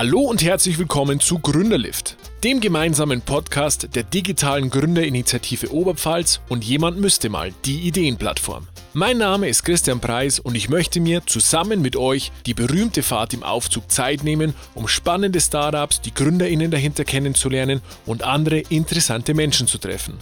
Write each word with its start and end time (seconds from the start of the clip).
Hallo 0.00 0.20
und 0.20 0.42
herzlich 0.42 0.78
willkommen 0.78 1.20
zu 1.20 1.40
Gründerlift, 1.40 2.16
dem 2.42 2.60
gemeinsamen 2.60 3.20
Podcast 3.20 3.94
der 3.94 4.02
digitalen 4.02 4.70
Gründerinitiative 4.70 5.74
Oberpfalz 5.74 6.40
und 6.48 6.64
jemand 6.64 6.98
müsste 6.98 7.28
mal 7.28 7.52
die 7.66 7.80
Ideenplattform. 7.80 8.66
Mein 8.94 9.18
Name 9.18 9.50
ist 9.50 9.62
Christian 9.62 10.00
Preis 10.00 10.38
und 10.38 10.54
ich 10.54 10.70
möchte 10.70 11.00
mir 11.00 11.26
zusammen 11.26 11.82
mit 11.82 11.96
euch 11.96 12.32
die 12.46 12.54
berühmte 12.54 13.02
Fahrt 13.02 13.34
im 13.34 13.42
Aufzug 13.42 13.90
Zeit 13.90 14.24
nehmen, 14.24 14.54
um 14.74 14.88
spannende 14.88 15.38
Startups, 15.38 16.00
die 16.00 16.14
Gründerinnen 16.14 16.70
dahinter 16.70 17.04
kennenzulernen 17.04 17.82
und 18.06 18.22
andere 18.22 18.60
interessante 18.70 19.34
Menschen 19.34 19.66
zu 19.66 19.76
treffen. 19.76 20.14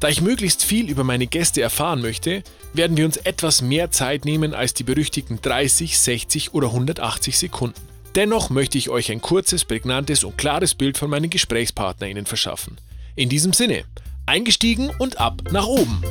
Da 0.00 0.08
ich 0.08 0.22
möglichst 0.22 0.64
viel 0.64 0.88
über 0.88 1.04
meine 1.04 1.26
Gäste 1.26 1.60
erfahren 1.60 2.00
möchte, 2.00 2.42
werden 2.72 2.96
wir 2.96 3.04
uns 3.04 3.18
etwas 3.18 3.60
mehr 3.60 3.90
Zeit 3.90 4.24
nehmen 4.24 4.54
als 4.54 4.72
die 4.72 4.84
berüchtigten 4.84 5.42
30, 5.42 5.98
60 5.98 6.54
oder 6.54 6.68
180 6.68 7.36
Sekunden. 7.36 7.88
Dennoch 8.18 8.50
möchte 8.50 8.76
ich 8.78 8.90
euch 8.90 9.12
ein 9.12 9.20
kurzes, 9.20 9.64
prägnantes 9.64 10.24
und 10.24 10.36
klares 10.36 10.74
Bild 10.74 10.98
von 10.98 11.08
meinen 11.08 11.30
GesprächspartnerInnen 11.30 12.26
verschaffen. 12.26 12.76
In 13.14 13.28
diesem 13.28 13.52
Sinne, 13.52 13.84
eingestiegen 14.26 14.90
und 14.98 15.20
ab 15.20 15.40
nach 15.52 15.68
oben! 15.68 16.02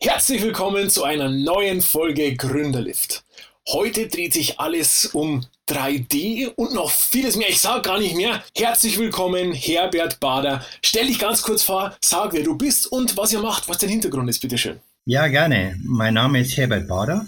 Herzlich 0.00 0.42
willkommen 0.42 0.90
zu 0.90 1.04
einer 1.04 1.30
neuen 1.30 1.80
Folge 1.80 2.34
Gründerlift. 2.34 3.22
Heute 3.68 4.08
dreht 4.08 4.32
sich 4.32 4.58
alles 4.58 5.06
um 5.06 5.46
3D 5.68 6.48
und 6.56 6.74
noch 6.74 6.90
vieles 6.90 7.36
mehr. 7.36 7.50
Ich 7.50 7.60
sage 7.60 7.82
gar 7.82 8.00
nicht 8.00 8.16
mehr. 8.16 8.42
Herzlich 8.56 8.98
willkommen, 8.98 9.52
Herbert 9.52 10.18
Bader. 10.18 10.64
Stell 10.82 11.06
dich 11.06 11.20
ganz 11.20 11.42
kurz 11.42 11.62
vor, 11.62 11.96
sag, 12.04 12.32
wer 12.32 12.42
du 12.42 12.58
bist 12.58 12.90
und 12.90 13.16
was 13.16 13.32
ihr 13.32 13.38
macht, 13.38 13.68
was 13.68 13.78
dein 13.78 13.90
Hintergrund 13.90 14.28
ist, 14.28 14.40
bitteschön. 14.40 14.80
Ja, 15.04 15.28
gerne. 15.28 15.78
Mein 15.84 16.14
Name 16.14 16.40
ist 16.40 16.56
Herbert 16.56 16.88
Bader. 16.88 17.24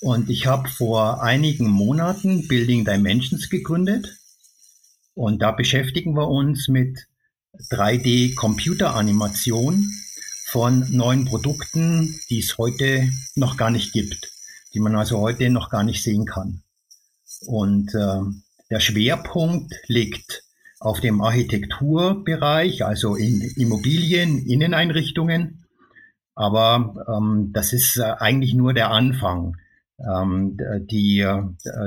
Und 0.00 0.30
ich 0.30 0.46
habe 0.46 0.68
vor 0.68 1.22
einigen 1.22 1.68
Monaten 1.68 2.46
Building 2.46 2.84
Dimensions 2.84 3.50
gegründet. 3.50 4.16
Und 5.14 5.42
da 5.42 5.50
beschäftigen 5.50 6.14
wir 6.14 6.28
uns 6.28 6.68
mit 6.68 7.08
3D-Computeranimation 7.70 9.90
von 10.46 10.86
neuen 10.90 11.24
Produkten, 11.24 12.20
die 12.30 12.38
es 12.38 12.56
heute 12.58 13.10
noch 13.34 13.56
gar 13.56 13.70
nicht 13.70 13.92
gibt, 13.92 14.30
die 14.72 14.78
man 14.80 14.94
also 14.94 15.18
heute 15.18 15.50
noch 15.50 15.70
gar 15.70 15.82
nicht 15.82 16.00
sehen 16.02 16.24
kann. 16.24 16.62
Und 17.46 17.94
äh, 17.94 18.20
der 18.70 18.80
Schwerpunkt 18.80 19.74
liegt 19.86 20.42
auf 20.80 21.00
dem 21.00 21.20
Architekturbereich, 21.20 22.84
also 22.84 23.14
in 23.16 23.40
Immobilien, 23.56 24.46
Inneneinrichtungen. 24.46 25.64
Aber 26.34 26.94
ähm, 27.08 27.50
das 27.52 27.72
ist 27.72 27.96
äh, 27.96 28.14
eigentlich 28.18 28.54
nur 28.54 28.74
der 28.74 28.92
Anfang. 28.92 29.56
Ähm, 29.98 30.56
die, 30.90 31.26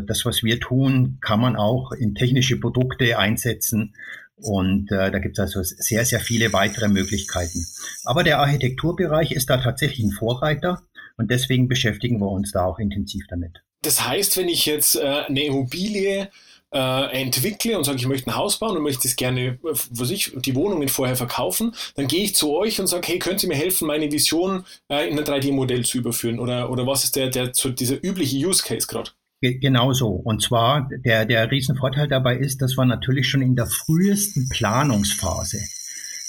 das, 0.05 0.25
was 0.25 0.43
wir 0.43 0.59
tun, 0.59 1.17
kann 1.21 1.39
man 1.39 1.55
auch 1.55 1.91
in 1.91 2.13
technische 2.15 2.59
Produkte 2.59 3.17
einsetzen. 3.17 3.93
Und 4.35 4.91
äh, 4.91 5.11
da 5.11 5.19
gibt 5.19 5.37
es 5.37 5.39
also 5.39 5.61
sehr, 5.63 6.03
sehr 6.03 6.19
viele 6.19 6.51
weitere 6.51 6.87
Möglichkeiten. 6.87 7.65
Aber 8.05 8.23
der 8.23 8.39
Architekturbereich 8.39 9.31
ist 9.31 9.49
da 9.49 9.57
tatsächlich 9.57 10.03
ein 10.03 10.11
Vorreiter 10.11 10.81
und 11.17 11.29
deswegen 11.29 11.67
beschäftigen 11.67 12.19
wir 12.19 12.29
uns 12.29 12.51
da 12.51 12.65
auch 12.65 12.79
intensiv 12.79 13.25
damit. 13.29 13.61
Das 13.83 14.07
heißt, 14.07 14.37
wenn 14.37 14.49
ich 14.49 14.65
jetzt 14.65 14.95
äh, 14.95 15.23
eine 15.27 15.45
Immobilie 15.45 16.29
äh, 16.73 17.21
entwickle 17.21 17.77
und 17.77 17.83
sage, 17.83 17.97
ich 17.97 18.07
möchte 18.07 18.29
ein 18.29 18.35
Haus 18.35 18.59
bauen 18.59 18.77
und 18.77 18.83
möchte 18.83 19.07
es 19.07 19.15
gerne, 19.15 19.59
was 19.61 20.09
ich, 20.09 20.31
die 20.35 20.55
Wohnungen 20.55 20.87
vorher 20.87 21.15
verkaufen, 21.15 21.73
dann 21.95 22.07
gehe 22.07 22.23
ich 22.23 22.35
zu 22.35 22.55
euch 22.55 22.79
und 22.79 22.87
sage, 22.87 23.07
hey, 23.07 23.19
könnt 23.19 23.43
ihr 23.43 23.49
mir 23.49 23.55
helfen, 23.55 23.87
meine 23.87 24.11
Vision 24.11 24.65
äh, 24.89 25.09
in 25.09 25.19
ein 25.19 25.25
3D-Modell 25.25 25.85
zu 25.85 25.97
überführen? 25.97 26.39
Oder, 26.39 26.69
oder 26.69 26.87
was 26.87 27.03
ist 27.03 27.15
der, 27.15 27.29
der, 27.29 27.51
so 27.53 27.69
dieser 27.69 28.03
übliche 28.03 28.37
Use 28.37 28.63
Case 28.63 28.87
gerade? 28.87 29.11
Genau 29.41 29.91
so. 29.91 30.09
Und 30.09 30.43
zwar, 30.43 30.87
der, 31.03 31.25
der 31.25 31.49
Riesenvorteil 31.49 32.07
dabei 32.07 32.37
ist, 32.37 32.61
dass 32.61 32.77
wir 32.77 32.85
natürlich 32.85 33.27
schon 33.27 33.41
in 33.41 33.55
der 33.55 33.65
frühesten 33.65 34.47
Planungsphase 34.49 35.59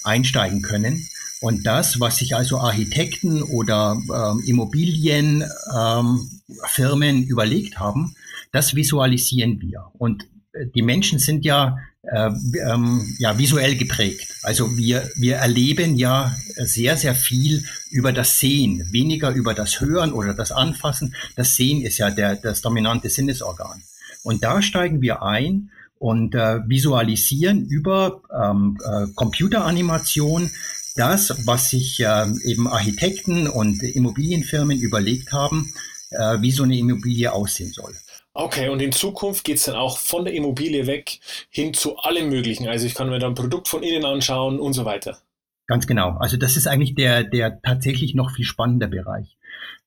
einsteigen 0.02 0.62
können. 0.62 1.06
Und 1.42 1.66
das, 1.66 2.00
was 2.00 2.16
sich 2.16 2.34
also 2.36 2.58
Architekten 2.58 3.42
oder 3.42 3.98
ähm, 4.14 4.42
Immobilienfirmen 4.46 7.16
ähm, 7.16 7.22
überlegt 7.24 7.78
haben, 7.78 8.14
das 8.52 8.74
visualisieren 8.74 9.60
wir. 9.60 9.90
Und 9.98 10.26
die 10.74 10.82
Menschen 10.82 11.18
sind 11.18 11.44
ja, 11.44 11.78
äh, 12.02 12.30
ähm, 12.66 13.16
ja 13.18 13.38
visuell 13.38 13.76
geprägt. 13.76 14.34
Also 14.42 14.76
wir, 14.76 15.08
wir 15.16 15.36
erleben 15.36 15.96
ja 15.96 16.34
sehr, 16.56 16.96
sehr 16.96 17.14
viel 17.14 17.64
über 17.90 18.12
das 18.12 18.38
Sehen, 18.38 18.86
weniger 18.90 19.30
über 19.30 19.54
das 19.54 19.80
Hören 19.80 20.12
oder 20.12 20.34
das 20.34 20.52
Anfassen. 20.52 21.14
Das 21.36 21.56
Sehen 21.56 21.82
ist 21.82 21.98
ja 21.98 22.10
der, 22.10 22.36
das 22.36 22.60
dominante 22.60 23.08
Sinnesorgan. 23.08 23.82
Und 24.22 24.44
da 24.44 24.62
steigen 24.62 25.00
wir 25.00 25.22
ein 25.22 25.70
und 25.98 26.34
äh, 26.34 26.60
visualisieren 26.68 27.64
über 27.66 28.22
ähm, 28.32 28.78
äh, 28.84 29.06
Computeranimation 29.14 30.50
das, 30.96 31.46
was 31.46 31.70
sich 31.70 32.00
äh, 32.00 32.26
eben 32.44 32.68
Architekten 32.68 33.48
und 33.48 33.82
Immobilienfirmen 33.82 34.78
überlegt 34.78 35.32
haben, 35.32 35.72
äh, 36.10 36.40
wie 36.40 36.50
so 36.50 36.64
eine 36.64 36.76
Immobilie 36.76 37.32
aussehen 37.32 37.72
soll. 37.72 37.94
Okay, 38.34 38.68
und 38.70 38.80
in 38.80 38.92
Zukunft 38.92 39.44
geht 39.44 39.58
es 39.58 39.64
dann 39.64 39.76
auch 39.76 39.98
von 39.98 40.24
der 40.24 40.32
Immobilie 40.32 40.86
weg 40.86 41.20
hin 41.50 41.74
zu 41.74 41.98
allem 41.98 42.30
Möglichen. 42.30 42.66
Also 42.66 42.86
ich 42.86 42.94
kann 42.94 43.10
mir 43.10 43.18
dann 43.18 43.32
ein 43.32 43.34
Produkt 43.34 43.68
von 43.68 43.82
innen 43.82 44.06
anschauen 44.06 44.58
und 44.58 44.72
so 44.72 44.84
weiter. 44.86 45.18
Ganz 45.66 45.86
genau. 45.86 46.16
Also 46.18 46.36
das 46.36 46.56
ist 46.56 46.66
eigentlich 46.66 46.94
der, 46.94 47.24
der 47.24 47.60
tatsächlich 47.60 48.14
noch 48.14 48.30
viel 48.30 48.44
spannender 48.44 48.88
Bereich. 48.88 49.36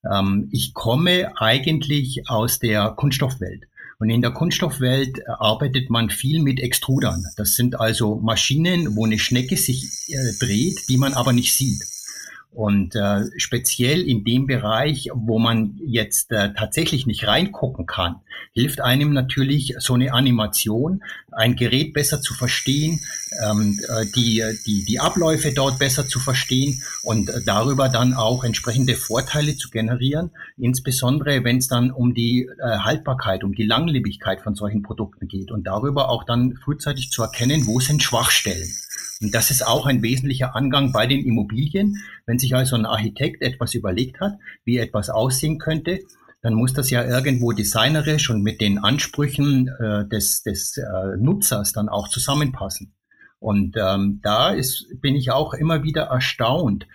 Ähm, 0.09 0.49
ich 0.51 0.73
komme 0.73 1.33
eigentlich 1.39 2.29
aus 2.29 2.59
der 2.59 2.91
Kunststoffwelt. 2.91 3.67
Und 3.97 4.09
in 4.09 4.21
der 4.21 4.31
Kunststoffwelt 4.31 5.27
arbeitet 5.27 5.89
man 5.89 6.09
viel 6.09 6.41
mit 6.41 6.59
Extrudern. 6.59 7.25
Das 7.37 7.53
sind 7.53 7.79
also 7.79 8.17
Maschinen, 8.17 8.95
wo 8.95 9.05
eine 9.05 9.17
Schnecke 9.17 9.57
sich 9.57 9.85
äh, 10.09 10.33
dreht, 10.39 10.77
die 10.89 10.97
man 10.97 11.13
aber 11.13 11.33
nicht 11.33 11.53
sieht. 11.53 11.81
Und 12.55 12.95
äh, 12.95 13.25
speziell 13.35 14.01
in 14.01 14.23
dem 14.23 14.47
Bereich, 14.47 15.09
wo 15.13 15.39
man 15.39 15.77
jetzt 15.85 16.31
äh, 16.31 16.53
tatsächlich 16.53 17.05
nicht 17.05 17.27
reingucken 17.27 17.85
kann, 17.85 18.21
hilft 18.53 18.79
einem 18.79 19.11
natürlich 19.11 19.75
so 19.79 19.93
eine 19.93 20.13
Animation, 20.13 21.03
ein 21.33 21.57
Gerät 21.57 21.93
besser 21.93 22.21
zu 22.21 22.33
verstehen, 22.33 23.01
ähm, 23.45 23.77
äh, 23.89 24.05
die, 24.15 24.41
die, 24.65 24.85
die 24.85 24.99
Abläufe 25.01 25.51
dort 25.53 25.79
besser 25.79 26.07
zu 26.07 26.17
verstehen 26.19 26.81
und 27.03 27.29
darüber 27.45 27.89
dann 27.89 28.13
auch 28.13 28.45
entsprechende 28.45 28.95
Vorteile 28.95 29.57
zu 29.57 29.69
generieren, 29.69 30.31
insbesondere 30.57 31.43
wenn 31.43 31.57
es 31.57 31.67
dann 31.67 31.91
um 31.91 32.13
die 32.13 32.47
äh, 32.63 32.77
Haltbarkeit, 32.79 33.43
um 33.43 33.53
die 33.53 33.65
Langlebigkeit 33.65 34.39
von 34.39 34.55
solchen 34.55 34.81
Produkten 34.81 35.27
geht 35.27 35.51
und 35.51 35.67
darüber 35.67 36.07
auch 36.07 36.23
dann 36.23 36.55
frühzeitig 36.63 37.11
zu 37.11 37.21
erkennen, 37.21 37.67
wo 37.67 37.81
sind 37.81 38.01
Schwachstellen. 38.01 38.69
Und 39.21 39.33
das 39.33 39.51
ist 39.51 39.65
auch 39.65 39.85
ein 39.85 40.01
wesentlicher 40.01 40.55
Angang 40.55 40.91
bei 40.91 41.07
den 41.07 41.23
Immobilien. 41.25 41.97
Wenn 42.25 42.39
sich 42.39 42.55
also 42.55 42.75
ein 42.75 42.85
Architekt 42.85 43.41
etwas 43.41 43.73
überlegt 43.73 44.19
hat, 44.19 44.33
wie 44.65 44.77
etwas 44.77 45.09
aussehen 45.09 45.57
könnte, 45.57 45.99
dann 46.41 46.53
muss 46.53 46.73
das 46.73 46.89
ja 46.89 47.03
irgendwo 47.03 47.53
designerisch 47.53 48.29
und 48.29 48.43
mit 48.43 48.61
den 48.61 48.77
Ansprüchen 48.77 49.67
äh, 49.79 50.07
des, 50.07 50.43
des 50.43 50.77
äh, 50.77 51.17
Nutzers 51.17 51.71
dann 51.71 51.89
auch 51.89 52.07
zusammenpassen. 52.07 52.93
Und 53.39 53.75
ähm, 53.77 54.19
da 54.21 54.51
ist, 54.51 54.87
bin 55.01 55.15
ich 55.15 55.31
auch 55.31 55.53
immer 55.53 55.83
wieder 55.83 56.03
erstaunt, 56.03 56.87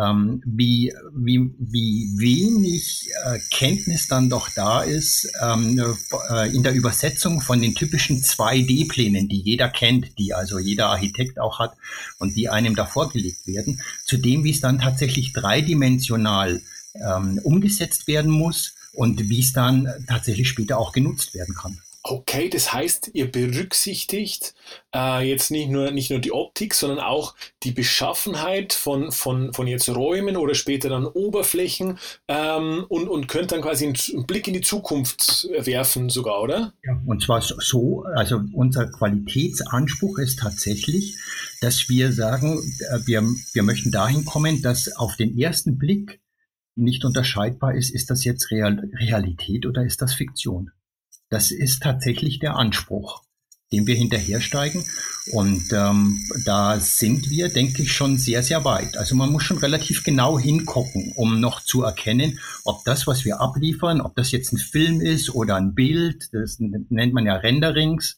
ähm, 0.00 0.42
wie, 0.44 0.92
wie, 1.14 1.50
wie 1.58 2.08
wenig 2.18 3.08
äh, 3.24 3.38
Kenntnis 3.50 4.08
dann 4.08 4.28
doch 4.28 4.50
da 4.50 4.82
ist 4.82 5.30
ähm, 5.42 5.82
äh, 6.30 6.54
in 6.54 6.62
der 6.62 6.74
Übersetzung 6.74 7.40
von 7.40 7.60
den 7.60 7.74
typischen 7.74 8.22
2D-Plänen, 8.22 9.28
die 9.28 9.40
jeder 9.40 9.68
kennt, 9.68 10.18
die 10.18 10.34
also 10.34 10.58
jeder 10.58 10.88
Architekt 10.88 11.38
auch 11.38 11.58
hat 11.58 11.74
und 12.18 12.36
die 12.36 12.48
einem 12.48 12.74
da 12.74 12.84
vorgelegt 12.84 13.46
werden, 13.46 13.80
zu 14.04 14.18
dem, 14.18 14.44
wie 14.44 14.50
es 14.50 14.60
dann 14.60 14.78
tatsächlich 14.78 15.32
dreidimensional 15.32 16.60
ähm, 16.94 17.40
umgesetzt 17.42 18.06
werden 18.06 18.30
muss 18.30 18.74
und 18.92 19.28
wie 19.28 19.40
es 19.40 19.52
dann 19.52 19.88
tatsächlich 20.06 20.48
später 20.48 20.78
auch 20.78 20.92
genutzt 20.92 21.34
werden 21.34 21.54
kann. 21.54 21.78
Okay, 22.08 22.48
das 22.48 22.72
heißt, 22.72 23.10
ihr 23.14 23.32
berücksichtigt 23.32 24.54
äh, 24.94 25.28
jetzt 25.28 25.50
nicht 25.50 25.68
nur, 25.68 25.90
nicht 25.90 26.10
nur 26.10 26.20
die 26.20 26.30
Optik, 26.30 26.72
sondern 26.72 27.00
auch 27.00 27.34
die 27.64 27.72
Beschaffenheit 27.72 28.72
von, 28.72 29.10
von, 29.10 29.52
von 29.52 29.66
jetzt 29.66 29.88
Räumen 29.88 30.36
oder 30.36 30.54
später 30.54 30.88
dann 30.88 31.04
Oberflächen 31.04 31.98
ähm, 32.28 32.86
und, 32.88 33.08
und 33.08 33.26
könnt 33.26 33.50
dann 33.50 33.60
quasi 33.60 33.86
einen 33.86 34.24
Blick 34.24 34.46
in 34.46 34.54
die 34.54 34.60
Zukunft 34.60 35.48
werfen 35.58 36.08
sogar, 36.08 36.42
oder? 36.42 36.74
Ja, 36.84 36.96
und 37.06 37.24
zwar 37.24 37.42
so, 37.42 38.04
also 38.14 38.40
unser 38.52 38.86
Qualitätsanspruch 38.86 40.18
ist 40.18 40.38
tatsächlich, 40.38 41.16
dass 41.60 41.88
wir 41.88 42.12
sagen, 42.12 42.62
äh, 42.88 43.00
wir, 43.04 43.24
wir 43.52 43.62
möchten 43.64 43.90
dahin 43.90 44.24
kommen, 44.24 44.62
dass 44.62 44.94
auf 44.94 45.16
den 45.16 45.36
ersten 45.36 45.76
Blick 45.76 46.20
nicht 46.76 47.04
unterscheidbar 47.04 47.74
ist, 47.74 47.92
ist 47.92 48.10
das 48.10 48.24
jetzt 48.24 48.52
Real, 48.52 48.88
Realität 48.94 49.66
oder 49.66 49.84
ist 49.84 50.02
das 50.02 50.14
Fiktion? 50.14 50.70
Das 51.28 51.50
ist 51.50 51.82
tatsächlich 51.82 52.38
der 52.38 52.56
Anspruch. 52.56 53.22
dem 53.72 53.86
wir 53.86 53.96
hinterhersteigen. 53.96 54.84
Und 55.32 55.72
ähm, 55.72 56.20
da 56.44 56.78
sind 56.78 57.30
wir, 57.30 57.48
denke 57.48 57.82
ich, 57.82 57.92
schon 57.92 58.16
sehr, 58.16 58.44
sehr 58.44 58.64
weit. 58.64 58.96
Also 58.96 59.16
man 59.16 59.30
muss 59.32 59.42
schon 59.42 59.58
relativ 59.58 60.04
genau 60.04 60.38
hingucken, 60.38 61.12
um 61.16 61.40
noch 61.40 61.60
zu 61.64 61.82
erkennen, 61.82 62.38
ob 62.64 62.84
das, 62.84 63.08
was 63.08 63.24
wir 63.24 63.40
abliefern, 63.40 64.00
ob 64.00 64.14
das 64.14 64.30
jetzt 64.30 64.52
ein 64.52 64.58
Film 64.58 65.00
ist 65.00 65.30
oder 65.34 65.56
ein 65.56 65.74
Bild, 65.74 66.28
das 66.32 66.58
nennt 66.60 67.12
man 67.12 67.26
ja 67.26 67.34
Renderings, 67.34 68.16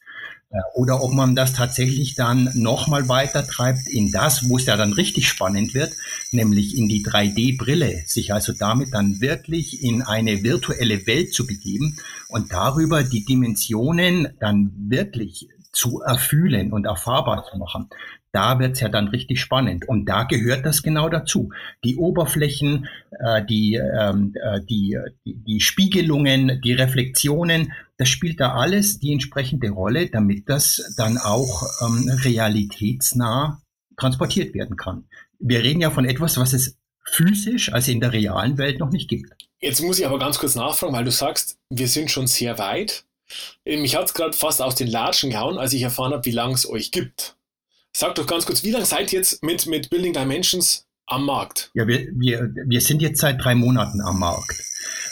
oder 0.74 1.02
ob 1.02 1.12
man 1.12 1.36
das 1.36 1.52
tatsächlich 1.52 2.14
dann 2.14 2.50
nochmal 2.54 3.08
weiter 3.08 3.46
treibt 3.46 3.86
in 3.86 4.10
das, 4.10 4.48
wo 4.48 4.56
es 4.56 4.66
ja 4.66 4.76
dann 4.76 4.94
richtig 4.94 5.28
spannend 5.28 5.74
wird, 5.74 5.92
nämlich 6.32 6.76
in 6.76 6.88
die 6.88 7.04
3D-Brille, 7.04 8.04
sich 8.06 8.32
also 8.32 8.52
damit 8.52 8.94
dann 8.94 9.20
wirklich 9.20 9.82
in 9.82 10.02
eine 10.02 10.42
virtuelle 10.42 11.06
Welt 11.06 11.34
zu 11.34 11.46
begeben 11.46 11.98
und 12.28 12.52
darüber 12.52 13.02
die 13.02 13.24
Dimensionen 13.24 14.28
dann 14.40 14.72
wirklich 14.88 15.48
zu 15.72 16.00
erfühlen 16.00 16.72
und 16.72 16.86
erfahrbar 16.86 17.44
zu 17.50 17.58
machen. 17.58 17.88
Da 18.32 18.58
wird's 18.58 18.80
ja 18.80 18.88
dann 18.88 19.08
richtig 19.08 19.40
spannend. 19.40 19.88
Und 19.88 20.06
da 20.06 20.24
gehört 20.24 20.66
das 20.66 20.82
genau 20.82 21.08
dazu. 21.08 21.50
Die 21.84 21.96
Oberflächen, 21.96 22.86
äh, 23.18 23.44
die, 23.44 23.74
ähm, 23.74 24.34
äh, 24.42 24.60
die, 24.60 24.98
die, 25.24 25.60
Spiegelungen, 25.60 26.60
die 26.62 26.74
Reflexionen, 26.74 27.72
das 27.96 28.08
spielt 28.08 28.40
da 28.40 28.52
alles 28.54 28.98
die 28.98 29.12
entsprechende 29.12 29.70
Rolle, 29.70 30.10
damit 30.10 30.48
das 30.48 30.94
dann 30.96 31.18
auch 31.18 31.64
ähm, 31.82 32.10
realitätsnah 32.22 33.62
transportiert 33.96 34.54
werden 34.54 34.76
kann. 34.76 35.04
Wir 35.38 35.62
reden 35.62 35.80
ja 35.80 35.90
von 35.90 36.04
etwas, 36.04 36.36
was 36.36 36.52
es 36.52 36.76
physisch, 37.04 37.72
also 37.72 37.90
in 37.90 38.00
der 38.00 38.12
realen 38.12 38.58
Welt 38.58 38.78
noch 38.78 38.90
nicht 38.90 39.08
gibt. 39.08 39.32
Jetzt 39.60 39.82
muss 39.82 39.98
ich 39.98 40.06
aber 40.06 40.18
ganz 40.18 40.38
kurz 40.38 40.54
nachfragen, 40.54 40.94
weil 40.94 41.04
du 41.04 41.10
sagst, 41.10 41.58
wir 41.70 41.88
sind 41.88 42.10
schon 42.10 42.26
sehr 42.26 42.58
weit. 42.58 43.04
Mich 43.64 43.96
hat 43.96 44.06
es 44.06 44.14
gerade 44.14 44.32
fast 44.32 44.62
aus 44.62 44.74
den 44.74 44.88
Latschen 44.88 45.30
gehauen, 45.30 45.58
als 45.58 45.72
ich 45.72 45.82
erfahren 45.82 46.12
habe, 46.12 46.24
wie 46.24 46.30
lange 46.30 46.54
es 46.54 46.68
euch 46.68 46.90
gibt. 46.90 47.36
Sag 47.96 48.14
doch 48.14 48.26
ganz 48.26 48.46
kurz, 48.46 48.62
wie 48.62 48.70
lange 48.70 48.86
seid 48.86 49.12
ihr 49.12 49.18
jetzt 49.20 49.42
mit, 49.42 49.66
mit 49.66 49.90
Building 49.90 50.12
Dimensions 50.12 50.86
am 51.06 51.24
Markt? 51.24 51.70
Ja, 51.74 51.86
wir, 51.86 52.08
wir, 52.12 52.52
wir 52.66 52.80
sind 52.80 53.02
jetzt 53.02 53.20
seit 53.20 53.42
drei 53.42 53.54
Monaten 53.54 54.00
am 54.00 54.20
Markt. 54.20 54.62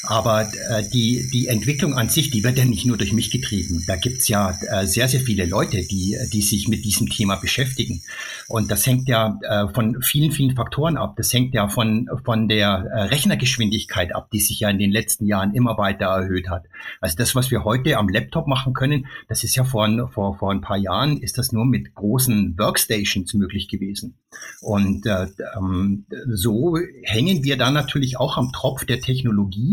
Aber 0.03 0.43
äh, 0.43 0.89
die, 0.89 1.29
die 1.33 1.49
Entwicklung 1.49 1.95
an 1.95 2.09
sich, 2.09 2.31
die 2.31 2.45
wird 2.45 2.59
ja 2.59 2.65
nicht 2.65 2.87
nur 2.87 2.97
durch 2.97 3.13
mich 3.13 3.31
getrieben. 3.31 3.85
Da 3.87 3.97
gibt's 3.97 4.29
ja 4.29 4.57
äh, 4.69 4.87
sehr, 4.87 5.09
sehr 5.09 5.21
viele 5.21 5.47
Leute, 5.47 5.83
die, 5.83 6.17
die 6.33 6.43
sich 6.43 6.69
mit 6.69 6.85
diesem 6.85 7.09
Thema 7.09 7.37
beschäftigen. 7.37 8.03
Und 8.49 8.71
das 8.71 8.87
hängt 8.87 9.09
ja 9.09 9.39
äh, 9.43 9.69
von 9.73 10.01
vielen, 10.03 10.33
vielen 10.33 10.55
Faktoren 10.55 10.97
ab. 10.97 11.15
Das 11.17 11.33
hängt 11.33 11.55
ja 11.55 11.69
von, 11.69 12.09
von 12.25 12.49
der 12.49 12.87
äh, 12.93 13.03
Rechnergeschwindigkeit 13.03 14.15
ab, 14.15 14.29
die 14.33 14.41
sich 14.41 14.61
ja 14.61 14.71
in 14.71 14.79
den 14.79 14.93
letzten 14.93 15.27
Jahren 15.27 15.55
immer 15.55 15.77
weiter 15.77 16.07
erhöht 16.07 16.49
hat. 16.49 16.65
Also 17.01 17.17
das, 17.17 17.35
was 17.35 17.51
wir 17.51 17.65
heute 17.65 17.97
am 17.97 18.09
Laptop 18.09 18.47
machen 18.47 18.75
können, 18.75 19.07
das 19.29 19.43
ist 19.43 19.57
ja 19.57 19.65
vor, 19.65 19.89
vor, 20.13 20.39
vor 20.39 20.53
ein 20.53 20.61
paar 20.61 20.77
Jahren, 20.77 21.19
ist 21.19 21.39
das 21.39 21.53
nur 21.53 21.65
mit 21.65 21.95
großen 21.95 22.57
Workstations 22.59 23.35
möglich 23.35 23.69
gewesen. 23.69 24.17
Und 24.61 25.07
äh, 25.07 25.27
ähm, 25.57 26.07
so 26.33 26.79
hängen 27.03 27.45
wir 27.45 27.57
dann 27.57 27.75
natürlich 27.75 28.19
auch 28.19 28.37
am 28.37 28.53
Tropf 28.53 28.85
der 28.85 29.01
Technologie. 29.01 29.66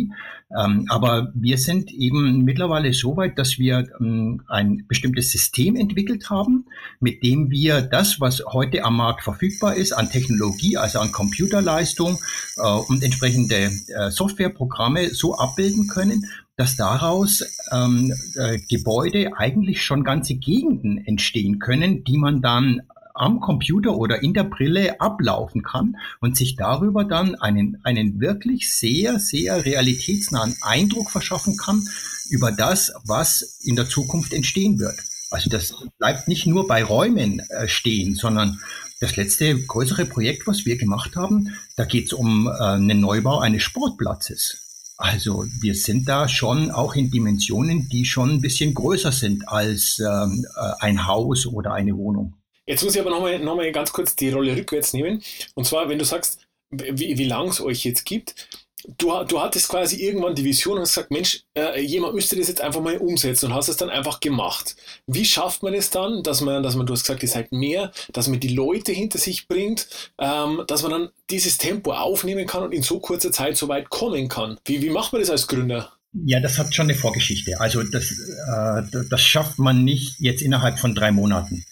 Ähm, 0.57 0.86
aber 0.90 1.31
wir 1.34 1.57
sind 1.57 1.92
eben 1.92 2.44
mittlerweile 2.44 2.94
so 2.94 3.18
weit, 3.18 3.40
dass 3.40 3.57
wir 3.57 3.88
ähm, 4.00 4.42
ein 4.48 4.86
bestimmtes 4.88 5.31
System 5.31 5.75
entwickelt 5.75 6.30
haben, 6.30 6.66
mit 7.00 7.24
dem 7.24 7.50
wir 7.50 7.81
das, 7.81 8.19
was 8.19 8.44
heute 8.45 8.84
am 8.84 8.98
Markt 8.98 9.24
verfügbar 9.24 9.75
ist, 9.75 9.94
an 9.94 10.10
Technologie, 10.10 10.78
also 10.78 11.00
an 11.00 11.12
Computerleistung 11.12 12.19
äh, 12.57 12.62
und 12.62 13.04
entsprechende 13.04 13.72
äh, 13.88 14.12
Softwareprogramme 14.12 15.10
so 15.10 15.36
abbilden 15.36 15.88
können, 15.88 16.25
dass 16.56 16.75
daraus 16.75 17.44
ähm, 17.72 18.13
äh, 18.36 18.60
Gebäude 18.69 19.31
eigentlich 19.38 19.84
schon 19.84 20.04
ganze 20.04 20.36
Gegenden 20.36 21.04
entstehen 21.06 21.57
können, 21.57 22.04
die 22.04 22.18
man 22.18 22.42
dann 22.42 22.84
am 23.13 23.39
Computer 23.39 23.95
oder 23.95 24.24
in 24.24 24.33
der 24.33 24.44
Brille 24.44 25.00
ablaufen 25.00 25.63
kann 25.63 25.98
und 26.19 26.36
sich 26.36 26.56
darüber 26.56 27.04
dann 27.04 27.36
einen, 27.36 27.80
einen 27.83 28.19
wirklich 28.19 28.74
sehr, 28.74 29.19
sehr 29.19 29.65
realitätsnahen 29.65 30.56
Eindruck 30.62 31.12
verschaffen 31.12 31.57
kann 31.57 31.88
über 32.30 32.51
das, 32.51 32.94
was 33.06 33.60
in 33.63 33.75
der 33.75 33.88
Zukunft 33.88 34.33
entstehen 34.33 34.80
wird. 34.80 35.00
Also 35.30 35.50
das 35.50 35.74
bleibt 35.98 36.27
nicht 36.27 36.45
nur 36.45 36.68
bei 36.68 36.83
Räumen 36.83 37.39
äh, 37.39 37.68
stehen, 37.68 38.15
sondern 38.15 38.60
das 39.00 39.15
letzte 39.15 39.60
größere 39.60 40.06
Projekt, 40.06 40.45
was 40.45 40.65
wir 40.65 40.77
gemacht 40.77 41.15
haben, 41.15 41.56
da 41.75 41.86
geht 41.86 42.06
es 42.06 42.13
um 42.13 42.48
äh, 42.48 42.51
einen 42.51 43.00
Neubau 43.00 43.39
eines 43.39 43.63
Sportplatzes. 43.63 44.63
Also 44.98 45.45
wir 45.60 45.75
sind 45.75 46.07
da 46.07 46.30
schon 46.30 46.69
auch 46.69 46.95
in 46.95 47.10
Dimensionen, 47.10 47.89
die 47.89 48.06
schon 48.06 48.30
ein 48.30 48.42
bisschen 48.42 48.74
größer 48.74 49.12
sind 49.12 49.48
als 49.50 50.00
ähm, 50.00 50.45
äh, 50.56 50.71
ein 50.80 51.07
Haus 51.07 51.48
oder 51.48 51.74
eine 51.74 51.98
Wohnung. 51.98 52.36
Jetzt 52.65 52.83
muss 52.83 52.95
ich 52.95 53.01
aber 53.01 53.10
nochmal 53.10 53.39
noch 53.39 53.56
mal 53.56 53.71
ganz 53.71 53.92
kurz 53.92 54.15
die 54.15 54.30
Rolle 54.30 54.56
rückwärts 54.56 54.94
nehmen. 54.94 55.21
Und 55.56 55.65
zwar, 55.65 55.89
wenn 55.89 56.00
du 56.00 56.06
sagst, 56.06 56.39
wie, 56.71 57.18
wie 57.18 57.25
lange 57.25 57.50
es 57.50 57.62
euch 57.62 57.83
jetzt 57.83 58.06
gibt, 58.06 58.36
du, 58.98 59.24
du 59.24 59.42
hattest 59.42 59.69
quasi 59.69 60.04
irgendwann 60.04 60.36
die 60.36 60.44
Vision 60.44 60.75
und 60.75 60.81
hast 60.81 60.95
gesagt, 60.95 61.12
Mensch, 61.12 61.44
äh, 61.57 61.80
jemand 61.81 62.15
müsste 62.15 62.36
das 62.36 62.48
jetzt 62.48 62.62
einfach 62.62 62.81
mal 62.81 62.98
umsetzen 62.98 63.48
und 63.48 63.54
hast 63.54 63.69
es 63.69 63.77
dann 63.77 63.89
einfach 63.89 64.19
gemacht. 64.19 64.75
Wie 65.07 65.25
schafft 65.25 65.63
man 65.63 65.74
es 65.74 65.89
dann, 65.89 66.24
dass 66.24 66.42
man, 66.42 66.63
dass 66.63 66.75
man, 66.75 66.86
du 66.86 66.94
hast 66.94 67.04
gesagt, 67.04 67.24
ihr 67.24 67.30
seid 67.30 67.51
mehr, 67.51 67.92
dass 68.12 68.27
man 68.27 68.39
die 68.39 68.50
Leute 68.50 68.92
hinter 68.92 69.19
sich 69.19 69.48
bringt, 69.48 69.88
ähm, 70.19 70.63
dass 70.68 70.81
man 70.81 70.92
dann 70.92 71.10
dieses 71.30 71.57
Tempo 71.57 71.94
aufnehmen 71.94 72.48
kann 72.48 72.63
und 72.63 72.74
in 72.74 72.83
so 72.83 73.00
kurzer 73.00 73.31
Zeit 73.31 73.57
so 73.57 73.68
weit 73.68 73.89
kommen 73.89 74.27
kann? 74.27 74.57
Wie, 74.65 74.81
wie 74.81 74.89
macht 74.89 75.13
man 75.13 75.21
das 75.21 75.30
als 75.30 75.48
Gründer? 75.48 75.94
Ja, 76.25 76.39
das 76.39 76.60
hat 76.60 76.75
schon 76.75 76.86
eine 76.86 76.95
Vorgeschichte. 76.95 77.60
Also 77.60 77.81
das, 77.81 78.12
äh, 78.12 79.04
das 79.10 79.21
schafft 79.21 79.57
man 79.57 79.83
nicht 79.83 80.19
jetzt 80.19 80.42
innerhalb 80.42 80.80
von 80.80 80.94
drei 80.94 81.12
Monaten 81.12 81.65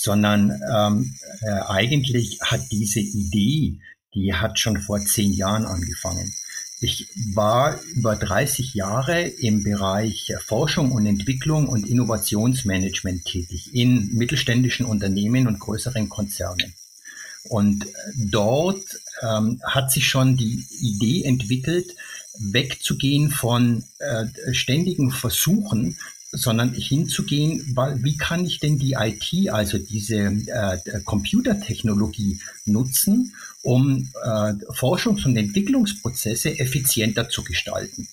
sondern 0.00 0.62
ähm, 0.72 1.16
äh, 1.40 1.50
eigentlich 1.66 2.38
hat 2.40 2.60
diese 2.70 3.00
Idee, 3.00 3.80
die 4.14 4.32
hat 4.32 4.60
schon 4.60 4.80
vor 4.80 5.00
zehn 5.00 5.32
Jahren 5.32 5.66
angefangen. 5.66 6.32
Ich 6.80 7.08
war 7.34 7.80
über 7.96 8.14
30 8.14 8.74
Jahre 8.74 9.22
im 9.22 9.64
Bereich 9.64 10.32
Forschung 10.38 10.92
und 10.92 11.04
Entwicklung 11.06 11.68
und 11.68 11.88
Innovationsmanagement 11.88 13.24
tätig 13.24 13.74
in 13.74 14.14
mittelständischen 14.14 14.86
Unternehmen 14.86 15.48
und 15.48 15.58
größeren 15.58 16.08
Konzernen. 16.08 16.74
Und 17.48 17.84
dort 18.14 18.84
ähm, 19.20 19.60
hat 19.64 19.90
sich 19.90 20.06
schon 20.06 20.36
die 20.36 20.64
Idee 20.80 21.24
entwickelt, 21.24 21.96
wegzugehen 22.38 23.32
von 23.32 23.82
äh, 23.98 24.26
ständigen 24.54 25.10
Versuchen, 25.10 25.96
sondern 26.30 26.74
hinzugehen, 26.74 27.74
wie 28.02 28.16
kann 28.16 28.44
ich 28.44 28.60
denn 28.60 28.78
die 28.78 28.96
IT, 28.98 29.50
also 29.50 29.78
diese 29.78 30.16
äh, 30.16 31.00
Computertechnologie 31.04 32.40
nutzen, 32.66 33.34
um 33.62 34.10
äh, 34.22 34.52
Forschungs- 34.72 35.24
und 35.24 35.36
Entwicklungsprozesse 35.36 36.58
effizienter 36.58 37.28
zu 37.28 37.44
gestalten. 37.44 38.08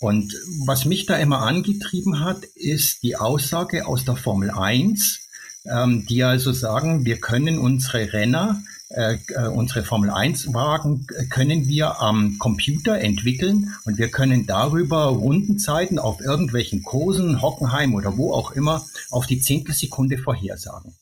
Und 0.00 0.34
was 0.66 0.84
mich 0.84 1.06
da 1.06 1.16
immer 1.16 1.42
angetrieben 1.42 2.20
hat, 2.20 2.44
ist 2.54 3.02
die 3.02 3.16
Aussage 3.16 3.86
aus 3.86 4.04
der 4.04 4.16
Formel 4.16 4.50
1, 4.50 5.20
ähm, 5.66 6.06
die 6.06 6.24
also 6.24 6.52
sagen, 6.52 7.04
wir 7.04 7.18
können 7.20 7.58
unsere 7.58 8.12
Renner 8.12 8.62
äh, 8.94 9.18
äh, 9.28 9.48
unsere 9.48 9.82
Formel 9.82 10.10
1 10.10 10.54
Wagen 10.54 11.06
können 11.28 11.66
wir 11.66 12.00
am 12.00 12.38
Computer 12.38 12.98
entwickeln 12.98 13.74
und 13.84 13.98
wir 13.98 14.08
können 14.08 14.46
darüber 14.46 15.06
Rundenzeiten 15.06 15.98
auf 15.98 16.20
irgendwelchen 16.20 16.82
Kursen, 16.82 17.42
Hockenheim 17.42 17.94
oder 17.94 18.16
wo 18.16 18.32
auch 18.32 18.52
immer 18.52 18.86
auf 19.10 19.26
die 19.26 19.40
Zehntelsekunde 19.40 20.18
vorhersagen. 20.18 20.94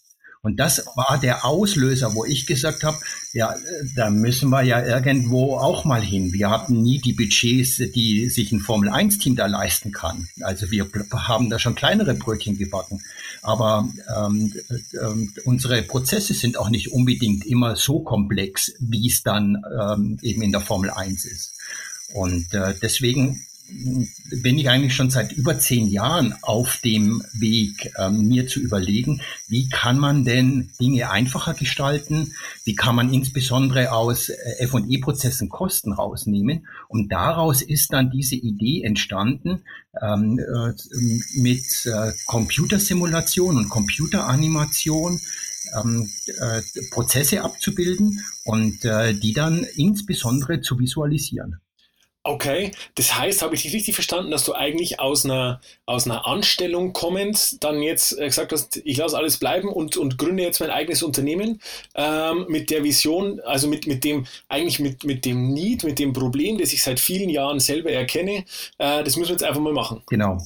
Und 0.45 0.59
das 0.59 0.85
war 0.97 1.21
der 1.23 1.45
Auslöser, 1.45 2.17
wo 2.17 2.25
ich 2.25 2.47
gesagt 2.47 2.83
habe, 2.83 2.99
ja, 3.33 3.55
da 3.95 4.11
müssen 4.11 4.51
wir 4.51 4.63
ja 4.63 4.85
irgendwo 4.85 5.57
auch 5.57 5.85
mal 5.85 6.03
hin. 6.03 6.33
Wir 6.33 6.51
hatten 6.51 6.83
nie 6.83 6.99
die 6.99 7.13
Budgets, 7.13 7.77
die 7.77 8.29
sich 8.29 8.51
ein 8.51 8.59
Formel-1-Team 8.59 9.37
da 9.37 9.47
leisten 9.47 9.93
kann. 9.93 10.29
Also 10.41 10.73
wir 10.73 10.89
haben 11.15 11.49
da 11.49 11.61
schon 11.61 11.77
kleinere 11.77 12.15
Brötchen 12.15 12.59
gebacken. 12.59 13.01
Aber 13.43 13.89
ähm, 14.17 14.53
äh, 14.69 15.41
unsere 15.45 15.81
Prozesse 15.83 16.35
sind 16.35 16.59
auch 16.59 16.71
nicht 16.71 16.91
unbedingt 16.91 17.47
immer 17.47 17.77
so 17.77 18.01
komplex, 18.01 18.73
wie 18.81 19.07
es 19.07 19.23
dann 19.23 19.63
ähm, 19.81 20.19
eben 20.23 20.43
in 20.43 20.51
der 20.51 20.61
Formel 20.61 20.91
1 20.91 21.25
ist. 21.25 21.55
Und 22.15 22.53
äh, 22.53 22.75
deswegen 22.83 23.47
bin 24.43 24.59
ich 24.59 24.69
eigentlich 24.69 24.95
schon 24.95 25.11
seit 25.11 25.33
über 25.33 25.59
zehn 25.59 25.87
Jahren 25.89 26.35
auf 26.43 26.79
dem 26.85 27.23
Weg, 27.33 27.93
ähm, 27.99 28.29
mir 28.29 28.47
zu 28.47 28.61
überlegen, 28.61 29.21
wie 29.49 29.69
kann 29.69 29.99
man 29.99 30.25
denn 30.25 30.71
Dinge 30.81 31.11
einfacher 31.11 31.55
gestalten, 31.55 32.33
wie 32.65 32.75
kann 32.75 32.97
man 32.97 33.13
insbesondere 33.13 33.93
aus 33.93 34.29
äh, 34.29 34.67
FE-Prozessen 34.67 35.49
Kosten 35.49 35.93
rausnehmen. 35.93 36.67
Und 36.89 37.11
daraus 37.11 37.63
ist 37.63 37.93
dann 37.93 38.11
diese 38.11 38.37
Idee 38.37 38.83
entstanden, 38.83 39.63
ähm, 40.01 40.39
äh, 40.39 40.73
mit 41.41 41.87
äh, 41.87 42.13
Computersimulation 42.27 43.57
und 43.57 43.69
Computeranimation 43.69 45.21
ähm, 45.81 46.11
äh, 46.39 46.63
Prozesse 46.91 47.43
abzubilden 47.43 48.21
und 48.45 48.85
äh, 48.85 49.15
die 49.15 49.33
dann 49.33 49.65
insbesondere 49.77 50.61
zu 50.61 50.79
visualisieren. 50.79 51.61
Okay, 52.25 52.71
das 52.95 53.19
heißt, 53.19 53.43
habe 53.43 53.57
ich 53.57 53.63
dich 53.63 53.75
richtig 53.75 53.95
verstanden, 53.95 54.31
dass 54.31 54.45
du 54.45 54.55
eigentlich 54.55 55.01
aus 55.01 55.25
einer, 55.25 55.61
aus 55.87 56.07
einer 56.07 56.25
Anstellung 56.25 56.93
kommend 56.93 57.63
dann 57.65 57.83
jetzt 57.83 58.17
äh, 58.17 58.27
gesagt 58.27 58.53
hast, 58.53 58.81
ich 58.85 58.97
lasse 58.97 59.17
alles 59.17 59.39
bleiben 59.39 59.69
und, 59.69 59.97
und 59.97 60.19
gründe 60.19 60.45
jetzt 60.45 60.61
mein 60.61 60.71
eigenes 60.71 61.03
Unternehmen 61.03 61.61
ähm, 61.97 62.47
mit 62.49 62.71
der 62.71 62.85
Vision, 62.85 63.41
also 63.41 63.67
mit, 63.67 63.89
mit 63.89 64.05
dem, 64.05 64.27
eigentlich 64.49 64.79
mit, 64.79 65.03
mit 65.03 65.25
dem 65.25 65.53
Need, 65.53 65.83
mit 65.83 65.99
dem 65.99 66.13
Problem, 66.13 66.59
das 66.59 66.73
ich 66.73 66.85
seit 66.85 67.01
vielen 67.01 67.29
Jahren 67.29 67.59
selber 67.59 67.91
erkenne, 67.91 68.45
äh, 68.79 69.03
das 69.03 69.17
müssen 69.17 69.31
wir 69.31 69.35
jetzt 69.35 69.45
einfach 69.45 69.61
mal 69.61 69.73
machen. 69.73 70.05
Genau. 70.07 70.39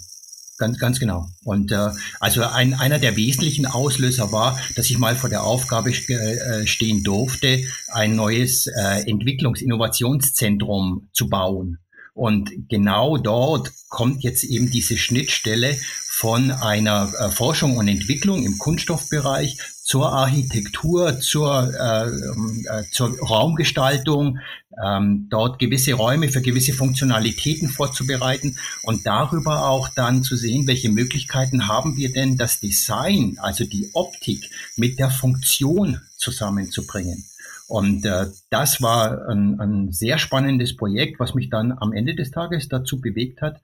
Ganz, 0.58 0.78
ganz 0.78 0.98
genau. 0.98 1.26
Und 1.44 1.70
äh, 1.70 1.90
also 2.18 2.42
ein, 2.42 2.72
einer 2.72 2.98
der 2.98 3.14
wesentlichen 3.16 3.66
Auslöser 3.66 4.32
war, 4.32 4.58
dass 4.74 4.88
ich 4.88 4.96
mal 4.98 5.14
vor 5.14 5.28
der 5.28 5.44
Aufgabe 5.44 5.90
äh, 5.90 6.66
stehen 6.66 7.02
durfte, 7.02 7.64
ein 7.88 8.16
neues 8.16 8.66
äh, 8.66 9.02
Entwicklungs-Innovationszentrum 9.06 11.08
zu 11.12 11.28
bauen. 11.28 11.76
Und 12.14 12.50
genau 12.70 13.18
dort 13.18 13.70
kommt 13.90 14.24
jetzt 14.24 14.44
eben 14.44 14.70
diese 14.70 14.96
Schnittstelle 14.96 15.76
von 16.08 16.50
einer 16.50 17.12
äh, 17.18 17.28
Forschung 17.28 17.76
und 17.76 17.88
Entwicklung 17.88 18.42
im 18.42 18.56
Kunststoffbereich 18.56 19.58
zur 19.86 20.12
Architektur, 20.12 21.20
zur, 21.20 21.72
äh, 21.72 22.08
äh, 22.08 22.84
zur 22.90 23.16
Raumgestaltung, 23.20 24.40
ähm, 24.84 25.28
dort 25.30 25.60
gewisse 25.60 25.94
Räume 25.94 26.28
für 26.28 26.42
gewisse 26.42 26.72
Funktionalitäten 26.72 27.68
vorzubereiten 27.68 28.58
und 28.82 29.06
darüber 29.06 29.68
auch 29.68 29.88
dann 29.88 30.24
zu 30.24 30.34
sehen, 30.34 30.66
welche 30.66 30.90
Möglichkeiten 30.90 31.68
haben 31.68 31.96
wir 31.96 32.12
denn, 32.12 32.36
das 32.36 32.58
Design, 32.58 33.36
also 33.40 33.64
die 33.64 33.88
Optik 33.92 34.50
mit 34.74 34.98
der 34.98 35.10
Funktion 35.10 36.00
zusammenzubringen. 36.16 37.24
Und 37.68 38.04
äh, 38.06 38.26
das 38.50 38.82
war 38.82 39.28
ein, 39.28 39.60
ein 39.60 39.92
sehr 39.92 40.18
spannendes 40.18 40.76
Projekt, 40.76 41.20
was 41.20 41.34
mich 41.34 41.48
dann 41.48 41.70
am 41.70 41.92
Ende 41.92 42.16
des 42.16 42.32
Tages 42.32 42.68
dazu 42.68 43.00
bewegt 43.00 43.40
hat, 43.40 43.60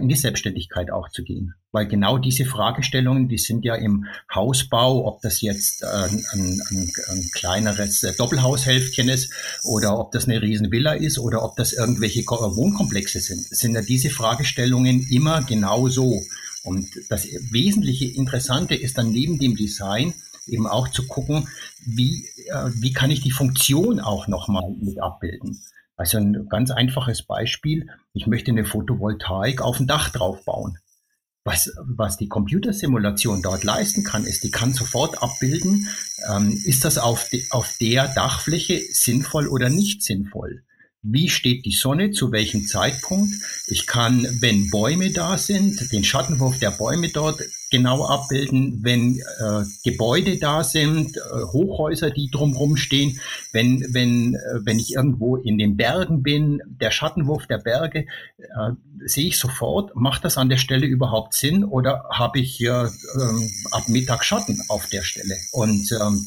in 0.00 0.08
die 0.08 0.16
Selbstständigkeit 0.16 0.90
auch 0.90 1.08
zu 1.08 1.22
gehen. 1.22 1.54
Weil 1.70 1.86
genau 1.86 2.18
diese 2.18 2.44
Fragestellungen, 2.44 3.28
die 3.28 3.38
sind 3.38 3.64
ja 3.64 3.74
im 3.74 4.06
Hausbau, 4.34 5.06
ob 5.06 5.20
das 5.20 5.40
jetzt 5.40 5.82
äh, 5.82 5.86
ein, 5.86 6.60
ein, 6.70 6.92
ein 7.08 7.30
kleineres 7.34 8.02
äh, 8.02 8.14
Doppelhaushälftchen 8.16 9.08
ist 9.08 9.32
oder 9.64 9.98
ob 9.98 10.12
das 10.12 10.26
eine 10.26 10.40
Riesenvilla 10.40 10.94
ist 10.94 11.18
oder 11.18 11.44
ob 11.44 11.56
das 11.56 11.72
irgendwelche 11.72 12.22
Wohnkomplexe 12.22 13.20
sind, 13.20 13.42
sind 13.42 13.74
ja 13.74 13.82
diese 13.82 14.10
Fragestellungen 14.10 15.06
immer 15.10 15.42
genau 15.42 15.88
so. 15.88 16.22
Und 16.64 16.88
das 17.08 17.26
wesentliche 17.50 18.06
Interessante 18.06 18.74
ist 18.74 18.98
dann 18.98 19.10
neben 19.10 19.38
dem 19.38 19.56
Design, 19.56 20.14
eben 20.46 20.66
auch 20.66 20.88
zu 20.88 21.06
gucken, 21.06 21.48
wie, 21.84 22.26
äh, 22.46 22.70
wie 22.74 22.92
kann 22.92 23.10
ich 23.10 23.20
die 23.20 23.30
Funktion 23.30 24.00
auch 24.00 24.28
nochmal 24.28 24.74
mit 24.80 25.00
abbilden. 25.00 25.60
Also 25.98 26.18
ein 26.18 26.48
ganz 26.48 26.70
einfaches 26.70 27.22
Beispiel, 27.22 27.88
ich 28.14 28.26
möchte 28.28 28.52
eine 28.52 28.64
Photovoltaik 28.64 29.60
auf 29.60 29.78
dem 29.78 29.88
Dach 29.88 30.10
drauf 30.10 30.44
bauen. 30.44 30.78
Was, 31.44 31.72
was 31.82 32.16
die 32.16 32.28
Computersimulation 32.28 33.42
dort 33.42 33.64
leisten 33.64 34.04
kann, 34.04 34.24
ist, 34.24 34.44
die 34.44 34.50
kann 34.50 34.74
sofort 34.74 35.22
abbilden, 35.22 35.88
ähm, 36.30 36.52
ist 36.64 36.84
das 36.84 36.98
auf, 36.98 37.28
de, 37.30 37.44
auf 37.50 37.76
der 37.80 38.08
Dachfläche 38.08 38.80
sinnvoll 38.92 39.48
oder 39.48 39.70
nicht 39.70 40.02
sinnvoll 40.02 40.62
wie 41.02 41.28
steht 41.28 41.64
die 41.64 41.72
Sonne 41.72 42.10
zu 42.10 42.32
welchem 42.32 42.66
Zeitpunkt. 42.66 43.32
Ich 43.68 43.86
kann, 43.86 44.26
wenn 44.40 44.68
Bäume 44.70 45.12
da 45.12 45.38
sind, 45.38 45.92
den 45.92 46.02
Schattenwurf 46.02 46.58
der 46.58 46.72
Bäume 46.72 47.08
dort 47.08 47.40
genau 47.70 48.04
abbilden, 48.04 48.80
wenn 48.82 49.18
äh, 49.18 49.64
Gebäude 49.84 50.38
da 50.38 50.64
sind, 50.64 51.16
äh, 51.16 51.20
Hochhäuser, 51.52 52.10
die 52.10 52.30
drumherum 52.30 52.76
stehen, 52.76 53.20
wenn, 53.52 53.86
wenn, 53.92 54.34
äh, 54.34 54.60
wenn 54.64 54.78
ich 54.78 54.94
irgendwo 54.94 55.36
in 55.36 55.56
den 55.58 55.76
Bergen 55.76 56.22
bin, 56.22 56.60
der 56.66 56.90
Schattenwurf 56.90 57.46
der 57.46 57.58
Berge, 57.58 58.06
äh, 58.38 58.72
sehe 59.04 59.28
ich 59.28 59.38
sofort, 59.38 59.94
macht 59.94 60.24
das 60.24 60.36
an 60.36 60.48
der 60.48 60.56
Stelle 60.56 60.86
überhaupt 60.86 61.34
Sinn 61.34 61.64
oder 61.64 62.04
habe 62.10 62.40
ich 62.40 62.56
hier 62.56 62.90
ähm, 63.14 63.50
ab 63.70 63.88
Mittag 63.88 64.24
Schatten 64.24 64.62
auf 64.68 64.88
der 64.88 65.02
Stelle? 65.02 65.36
Und 65.52 65.92
ähm, 65.92 66.26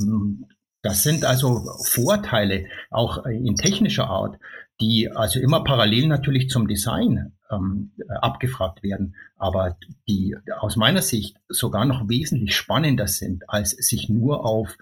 ähm 0.00 0.46
das 0.88 1.02
sind 1.02 1.24
also 1.24 1.66
Vorteile, 1.84 2.66
auch 2.90 3.26
in 3.26 3.56
technischer 3.56 4.08
Art, 4.08 4.38
die 4.80 5.10
also 5.10 5.38
immer 5.38 5.62
parallel 5.62 6.06
natürlich 6.06 6.48
zum 6.48 6.66
Design 6.66 7.32
ähm, 7.50 7.92
abgefragt 8.20 8.82
werden, 8.82 9.14
aber 9.36 9.76
die 10.08 10.34
aus 10.58 10.76
meiner 10.76 11.02
Sicht 11.02 11.36
sogar 11.48 11.84
noch 11.84 12.08
wesentlich 12.08 12.56
spannender 12.56 13.06
sind, 13.06 13.48
als 13.50 13.70
sich 13.70 14.08
nur 14.08 14.44
auf, 14.44 14.78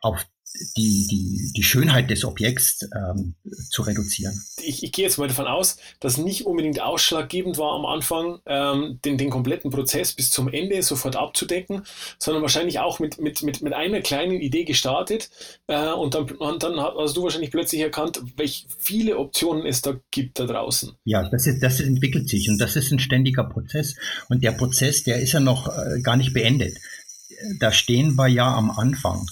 auf 0.00 0.26
die, 0.76 1.06
die, 1.06 1.52
die 1.54 1.62
Schönheit 1.62 2.10
des 2.10 2.24
Objekts 2.24 2.88
ähm, 2.94 3.34
zu 3.70 3.82
reduzieren. 3.82 4.42
Ich, 4.62 4.82
ich 4.82 4.92
gehe 4.92 5.04
jetzt 5.04 5.18
mal 5.18 5.28
davon 5.28 5.46
aus, 5.46 5.76
dass 6.00 6.18
nicht 6.18 6.46
unbedingt 6.46 6.80
ausschlaggebend 6.80 7.58
war 7.58 7.74
am 7.74 7.84
Anfang, 7.86 8.40
ähm, 8.46 8.98
den, 9.04 9.18
den 9.18 9.30
kompletten 9.30 9.70
Prozess 9.70 10.12
bis 10.12 10.30
zum 10.30 10.48
Ende 10.48 10.82
sofort 10.82 11.16
abzudecken, 11.16 11.82
sondern 12.18 12.42
wahrscheinlich 12.42 12.78
auch 12.78 12.98
mit, 13.00 13.20
mit, 13.20 13.42
mit, 13.42 13.62
mit 13.62 13.72
einer 13.72 14.00
kleinen 14.00 14.40
Idee 14.40 14.64
gestartet 14.64 15.30
äh, 15.66 15.92
und, 15.92 16.14
dann, 16.14 16.30
und 16.30 16.62
dann 16.62 16.80
hast 16.80 17.16
du 17.16 17.22
wahrscheinlich 17.22 17.50
plötzlich 17.50 17.80
erkannt, 17.80 18.22
welche 18.36 18.66
viele 18.78 19.18
Optionen 19.18 19.66
es 19.66 19.82
da 19.82 19.96
gibt 20.10 20.38
da 20.38 20.46
draußen. 20.46 20.92
Ja, 21.04 21.28
das, 21.28 21.46
ist, 21.46 21.62
das 21.62 21.80
entwickelt 21.80 22.28
sich 22.28 22.48
und 22.48 22.58
das 22.58 22.76
ist 22.76 22.90
ein 22.92 22.98
ständiger 22.98 23.44
Prozess 23.44 23.96
und 24.28 24.42
der 24.42 24.52
Prozess, 24.52 25.04
der 25.04 25.20
ist 25.20 25.32
ja 25.32 25.40
noch 25.40 25.68
äh, 25.68 26.00
gar 26.00 26.16
nicht 26.16 26.32
beendet. 26.32 26.78
Da 27.58 27.70
stehen 27.70 28.14
wir 28.14 28.28
ja 28.28 28.54
am 28.54 28.70
Anfang 28.70 29.26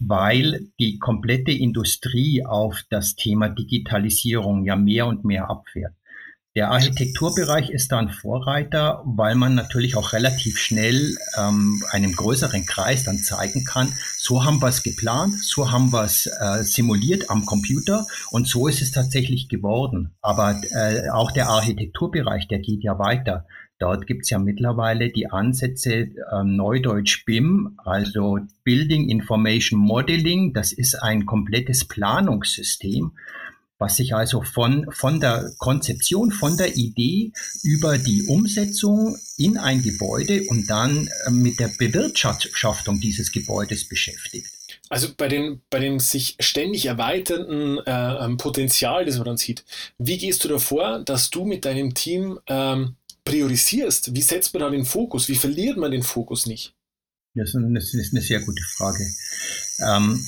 weil 0.00 0.68
die 0.78 0.98
komplette 0.98 1.52
Industrie 1.52 2.44
auf 2.44 2.82
das 2.90 3.14
Thema 3.14 3.48
Digitalisierung 3.48 4.64
ja 4.64 4.76
mehr 4.76 5.06
und 5.06 5.24
mehr 5.24 5.50
abfährt. 5.50 5.94
Der 6.54 6.70
Architekturbereich 6.70 7.70
ist 7.70 7.92
da 7.92 7.98
ein 7.98 8.10
Vorreiter, 8.10 9.02
weil 9.06 9.36
man 9.36 9.54
natürlich 9.54 9.96
auch 9.96 10.12
relativ 10.12 10.58
schnell 10.58 11.16
ähm, 11.38 11.82
einem 11.90 12.12
größeren 12.12 12.66
Kreis 12.66 13.04
dann 13.04 13.16
zeigen 13.16 13.64
kann, 13.64 13.90
so 14.18 14.44
haben 14.44 14.60
wir 14.60 14.68
es 14.68 14.82
geplant, 14.82 15.34
so 15.42 15.72
haben 15.72 15.94
wir 15.94 16.04
es 16.04 16.26
äh, 16.26 16.62
simuliert 16.62 17.30
am 17.30 17.46
Computer 17.46 18.06
und 18.30 18.46
so 18.48 18.68
ist 18.68 18.82
es 18.82 18.90
tatsächlich 18.90 19.48
geworden. 19.48 20.14
Aber 20.20 20.60
äh, 20.72 21.08
auch 21.08 21.32
der 21.32 21.48
Architekturbereich, 21.48 22.48
der 22.48 22.58
geht 22.58 22.82
ja 22.84 22.98
weiter. 22.98 23.46
Dort 23.82 24.06
gibt 24.06 24.22
es 24.22 24.30
ja 24.30 24.38
mittlerweile 24.38 25.10
die 25.10 25.26
Ansätze 25.26 25.92
äh, 25.92 26.44
Neudeutsch 26.44 27.24
BIM, 27.24 27.76
also 27.78 28.38
Building 28.62 29.08
Information 29.08 29.80
Modeling. 29.80 30.52
Das 30.52 30.70
ist 30.70 30.94
ein 30.94 31.26
komplettes 31.26 31.84
Planungssystem, 31.86 33.10
was 33.78 33.96
sich 33.96 34.14
also 34.14 34.42
von, 34.42 34.86
von 34.92 35.18
der 35.18 35.50
Konzeption, 35.58 36.30
von 36.30 36.56
der 36.56 36.76
Idee 36.76 37.32
über 37.64 37.98
die 37.98 38.22
Umsetzung 38.28 39.16
in 39.36 39.58
ein 39.58 39.82
Gebäude 39.82 40.44
und 40.48 40.70
dann 40.70 41.08
äh, 41.26 41.30
mit 41.32 41.58
der 41.58 41.72
Bewirtschaftung 41.76 43.00
dieses 43.00 43.32
Gebäudes 43.32 43.88
beschäftigt. 43.88 44.46
Also 44.90 45.08
bei 45.16 45.26
dem, 45.26 45.60
bei 45.70 45.80
dem 45.80 45.98
sich 45.98 46.36
ständig 46.38 46.86
erweiternden 46.86 47.78
äh, 47.78 48.24
ähm, 48.24 48.36
Potenzial, 48.36 49.06
das 49.06 49.16
man 49.16 49.24
dann 49.24 49.36
sieht, 49.38 49.64
wie 49.98 50.18
gehst 50.18 50.44
du 50.44 50.48
davor, 50.48 51.00
dass 51.00 51.30
du 51.30 51.44
mit 51.44 51.64
deinem 51.64 51.94
Team 51.94 52.38
ähm, 52.46 52.94
priorisierst? 53.24 54.14
Wie 54.14 54.22
setzt 54.22 54.52
man 54.54 54.60
da 54.62 54.70
den 54.70 54.84
Fokus? 54.84 55.28
Wie 55.28 55.36
verliert 55.36 55.76
man 55.76 55.90
den 55.90 56.02
Fokus 56.02 56.46
nicht? 56.46 56.74
Das 57.34 57.54
ist 57.54 57.56
eine, 58.12 58.20
sehr 58.20 58.40
gute 58.40 58.62
Frage. 58.62 59.06
Ähm, 59.78 60.22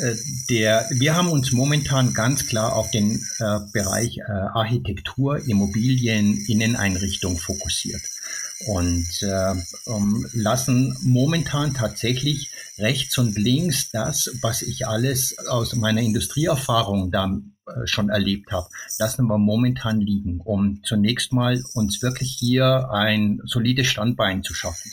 äh, 0.00 0.14
der, 0.48 0.88
wir 0.92 1.16
haben 1.16 1.28
uns 1.28 1.50
momentan 1.52 2.14
ganz 2.14 2.46
klar 2.46 2.74
auf 2.74 2.90
den 2.92 3.20
äh, 3.40 3.58
Bereich 3.72 4.18
äh, 4.18 4.22
Architektur, 4.30 5.38
Immobilien, 5.48 6.36
Inneneinrichtung 6.46 7.38
fokussiert 7.38 8.02
und 8.64 9.06
äh, 9.22 9.54
um, 9.84 10.26
lassen 10.32 10.96
momentan 11.02 11.74
tatsächlich 11.74 12.50
rechts 12.78 13.18
und 13.18 13.36
links 13.36 13.90
das, 13.90 14.30
was 14.40 14.62
ich 14.62 14.86
alles 14.86 15.36
aus 15.48 15.74
meiner 15.74 16.00
Industrieerfahrung 16.00 17.10
da 17.10 17.38
äh, 17.66 17.86
schon 17.86 18.08
erlebt 18.08 18.52
habe, 18.52 18.68
lassen 18.98 19.26
wir 19.26 19.38
momentan 19.38 20.00
liegen, 20.00 20.40
um 20.40 20.82
zunächst 20.84 21.32
mal 21.32 21.62
uns 21.74 22.00
wirklich 22.00 22.34
hier 22.38 22.90
ein 22.90 23.40
solides 23.44 23.88
Standbein 23.88 24.42
zu 24.42 24.54
schaffen. 24.54 24.90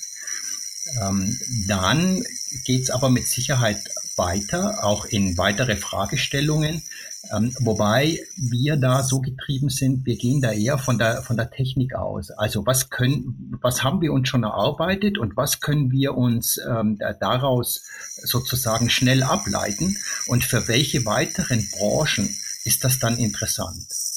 Ähm, 1.01 1.39
dann 1.67 2.23
geht 2.65 2.83
es 2.83 2.89
aber 2.89 3.09
mit 3.09 3.27
Sicherheit 3.27 3.79
weiter, 4.17 4.83
auch 4.83 5.05
in 5.05 5.37
weitere 5.37 5.75
Fragestellungen, 5.75 6.83
ähm, 7.31 7.55
wobei 7.59 8.19
wir 8.35 8.75
da 8.75 9.01
so 9.01 9.21
getrieben 9.21 9.69
sind, 9.69 10.05
wir 10.05 10.17
gehen 10.17 10.41
da 10.41 10.51
eher 10.51 10.77
von 10.77 10.97
der, 10.97 11.23
von 11.23 11.37
der 11.37 11.49
Technik 11.49 11.95
aus. 11.95 12.31
Also 12.31 12.65
was 12.65 12.89
können, 12.89 13.57
was 13.61 13.83
haben 13.83 14.01
wir 14.01 14.11
uns 14.11 14.27
schon 14.27 14.43
erarbeitet 14.43 15.17
und 15.17 15.37
was 15.37 15.61
können 15.61 15.91
wir 15.91 16.15
uns 16.15 16.59
ähm, 16.67 16.99
daraus 17.19 17.83
sozusagen 18.23 18.89
schnell 18.89 19.23
ableiten 19.23 19.97
und 20.27 20.43
für 20.43 20.67
welche 20.67 21.05
weiteren 21.05 21.67
Branchen 21.71 22.35
ist 22.65 22.83
das 22.83 22.99
dann 22.99 23.17
interessant? 23.17 24.12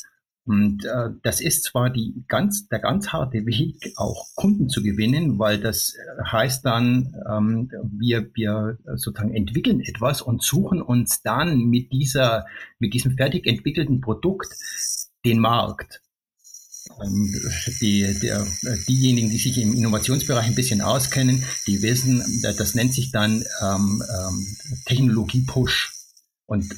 Und 0.47 0.85
äh, 0.85 1.11
das 1.25 1.41
ist 1.41 1.65
zwar 1.65 1.91
die 1.91 2.25
ganz, 2.29 2.69
der 2.69 2.79
ganz 2.79 3.09
harte 3.09 3.45
Weg, 3.47 3.93
auch 3.97 4.29
Kunden 4.37 4.69
zu 4.69 4.81
gewinnen, 4.81 5.41
weil 5.41 5.59
das 5.59 5.95
äh, 5.95 6.25
heißt 6.25 6.65
dann, 6.65 7.17
ähm, 7.29 7.71
wir, 7.99 8.31
wir 8.35 8.79
sozusagen 8.95 9.35
entwickeln 9.35 9.81
etwas 9.81 10.23
und 10.23 10.43
suchen 10.43 10.81
uns 10.81 11.23
dann 11.23 11.65
mit 11.65 11.91
dieser, 11.93 12.47
mit 12.79 12.95
diesem 12.95 13.17
fertig 13.17 13.45
entwickelten 13.47 14.01
Produkt 14.01 14.55
den 15.25 15.41
Markt. 15.41 16.01
Ähm, 17.03 17.35
die, 17.81 18.17
der, 18.23 18.47
diejenigen, 18.89 19.31
die 19.31 19.39
sich 19.39 19.59
im 19.59 19.75
Innovationsbereich 19.75 20.47
ein 20.47 20.55
bisschen 20.55 20.81
auskennen, 20.81 21.43
die 21.67 21.83
wissen, 21.83 22.23
das 22.43 22.77
nennt 22.77 22.95
sich 22.95 23.11
dann 23.11 23.45
ähm, 23.61 24.01
ähm, 24.17 24.57
Technologie-Push. 24.85 25.93
Und 26.47 26.73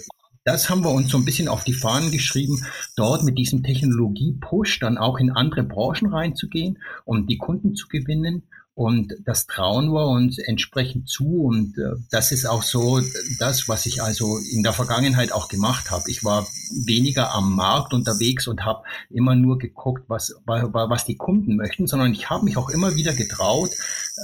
das 0.48 0.70
haben 0.70 0.82
wir 0.82 0.90
uns 0.90 1.10
so 1.10 1.18
ein 1.18 1.26
bisschen 1.26 1.46
auf 1.46 1.62
die 1.62 1.74
Fahnen 1.74 2.10
geschrieben, 2.10 2.64
dort 2.96 3.22
mit 3.22 3.36
diesem 3.36 3.62
Technologie-Push 3.62 4.80
dann 4.80 4.96
auch 4.96 5.18
in 5.18 5.30
andere 5.30 5.62
Branchen 5.62 6.10
reinzugehen, 6.10 6.78
um 7.04 7.26
die 7.26 7.36
Kunden 7.36 7.74
zu 7.74 7.86
gewinnen 7.86 8.44
und 8.78 9.12
das 9.25 9.49
trauen 9.49 9.92
wir 9.92 10.06
uns 10.06 10.38
entsprechend 10.38 11.08
zu. 11.08 11.42
Und 11.42 11.76
äh, 11.78 11.97
das 12.12 12.30
ist 12.30 12.47
auch 12.47 12.62
so 12.62 13.00
das, 13.40 13.68
was 13.68 13.87
ich 13.87 14.04
also 14.04 14.38
in 14.38 14.62
der 14.62 14.73
Vergangenheit 14.73 15.32
auch 15.32 15.49
gemacht 15.49 15.90
habe. 15.90 16.08
Ich 16.08 16.23
war 16.23 16.47
weniger 16.87 17.35
am 17.35 17.56
Markt 17.56 17.92
unterwegs 17.92 18.47
und 18.47 18.64
habe 18.64 18.85
immer 19.11 19.35
nur 19.35 19.58
geguckt, 19.58 20.04
was, 20.06 20.32
was 20.47 21.04
die 21.04 21.16
Kunden 21.16 21.56
möchten, 21.56 21.88
sondern 21.88 22.12
ich 22.12 22.30
habe 22.30 22.44
mich 22.44 22.56
auch 22.56 22.70
immer 22.70 22.94
wieder 22.94 23.14
getraut, 23.14 23.70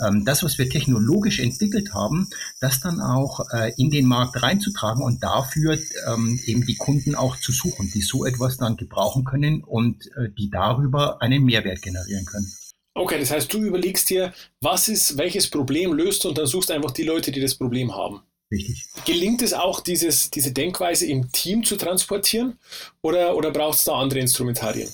ähm, 0.06 0.24
das, 0.24 0.44
was 0.44 0.56
wir 0.56 0.70
technologisch 0.70 1.40
entwickelt 1.40 1.92
haben, 1.92 2.28
das 2.60 2.78
dann 2.78 3.00
auch 3.00 3.40
äh, 3.50 3.72
in 3.76 3.90
den 3.90 4.06
Markt 4.06 4.40
reinzutragen 4.40 5.02
und 5.02 5.24
dafür 5.24 5.76
ähm, 6.06 6.38
eben 6.44 6.64
die 6.64 6.76
Kunden 6.76 7.16
auch 7.16 7.36
zu 7.38 7.50
suchen, 7.50 7.90
die 7.92 8.02
so 8.02 8.24
etwas 8.24 8.56
dann 8.56 8.76
gebrauchen 8.76 9.24
können 9.24 9.64
und 9.64 10.06
äh, 10.16 10.30
die 10.38 10.48
darüber 10.48 11.20
einen 11.20 11.42
Mehrwert 11.42 11.82
generieren 11.82 12.24
können. 12.24 12.52
Okay, 12.94 13.18
das 13.18 13.32
heißt, 13.32 13.52
du 13.52 13.58
überlegst 13.58 14.08
dir, 14.08 14.32
was 14.60 14.88
ist, 14.88 15.18
welches 15.18 15.50
Problem 15.50 15.92
löst 15.92 16.24
und 16.26 16.38
dann 16.38 16.46
suchst 16.46 16.70
einfach 16.70 16.92
die 16.92 17.02
Leute, 17.02 17.32
die 17.32 17.40
das 17.40 17.56
Problem 17.56 17.94
haben. 17.94 18.22
Richtig. 18.52 18.84
Gelingt 19.04 19.42
es 19.42 19.52
auch, 19.52 19.80
dieses, 19.80 20.30
diese 20.30 20.52
Denkweise 20.52 21.06
im 21.06 21.32
Team 21.32 21.64
zu 21.64 21.76
transportieren 21.76 22.58
oder, 23.02 23.36
oder 23.36 23.50
braucht 23.50 23.78
es 23.78 23.84
da 23.84 23.94
andere 23.94 24.20
Instrumentarien? 24.20 24.88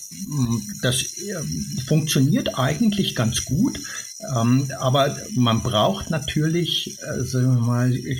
Das 0.83 1.02
äh, 1.19 1.35
funktioniert 1.87 2.59
eigentlich 2.59 3.14
ganz 3.14 3.45
gut, 3.45 3.78
ähm, 4.35 4.71
aber 4.78 5.14
man 5.35 5.62
braucht 5.62 6.11
natürlich, 6.11 6.97
äh, 7.02 7.23
sagen 7.25 7.57
wir 7.57 7.61
mal, 7.61 7.95
äh, 7.95 8.14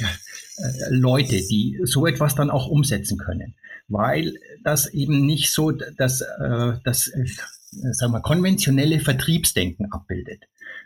Leute, 0.91 1.37
die 1.37 1.81
so 1.85 2.07
etwas 2.07 2.35
dann 2.35 2.51
auch 2.51 2.67
umsetzen 2.67 3.17
können, 3.17 3.55
weil 3.89 4.35
das 4.63 4.93
eben 4.93 5.25
nicht 5.25 5.53
so, 5.53 5.71
dass, 5.71 6.21
äh, 6.21 6.73
das 6.85 7.09
äh, 7.09 7.25
sagen 7.71 8.13
wir, 8.13 8.21
konventionelle 8.21 9.01
Vertriebsdenken 9.01 9.91
abbildet, 9.93 10.45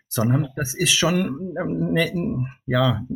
sondern 0.08 0.48
das 0.56 0.74
ist 0.74 0.92
schon 0.92 1.54
ne, 1.92 2.46
ja, 2.66 3.06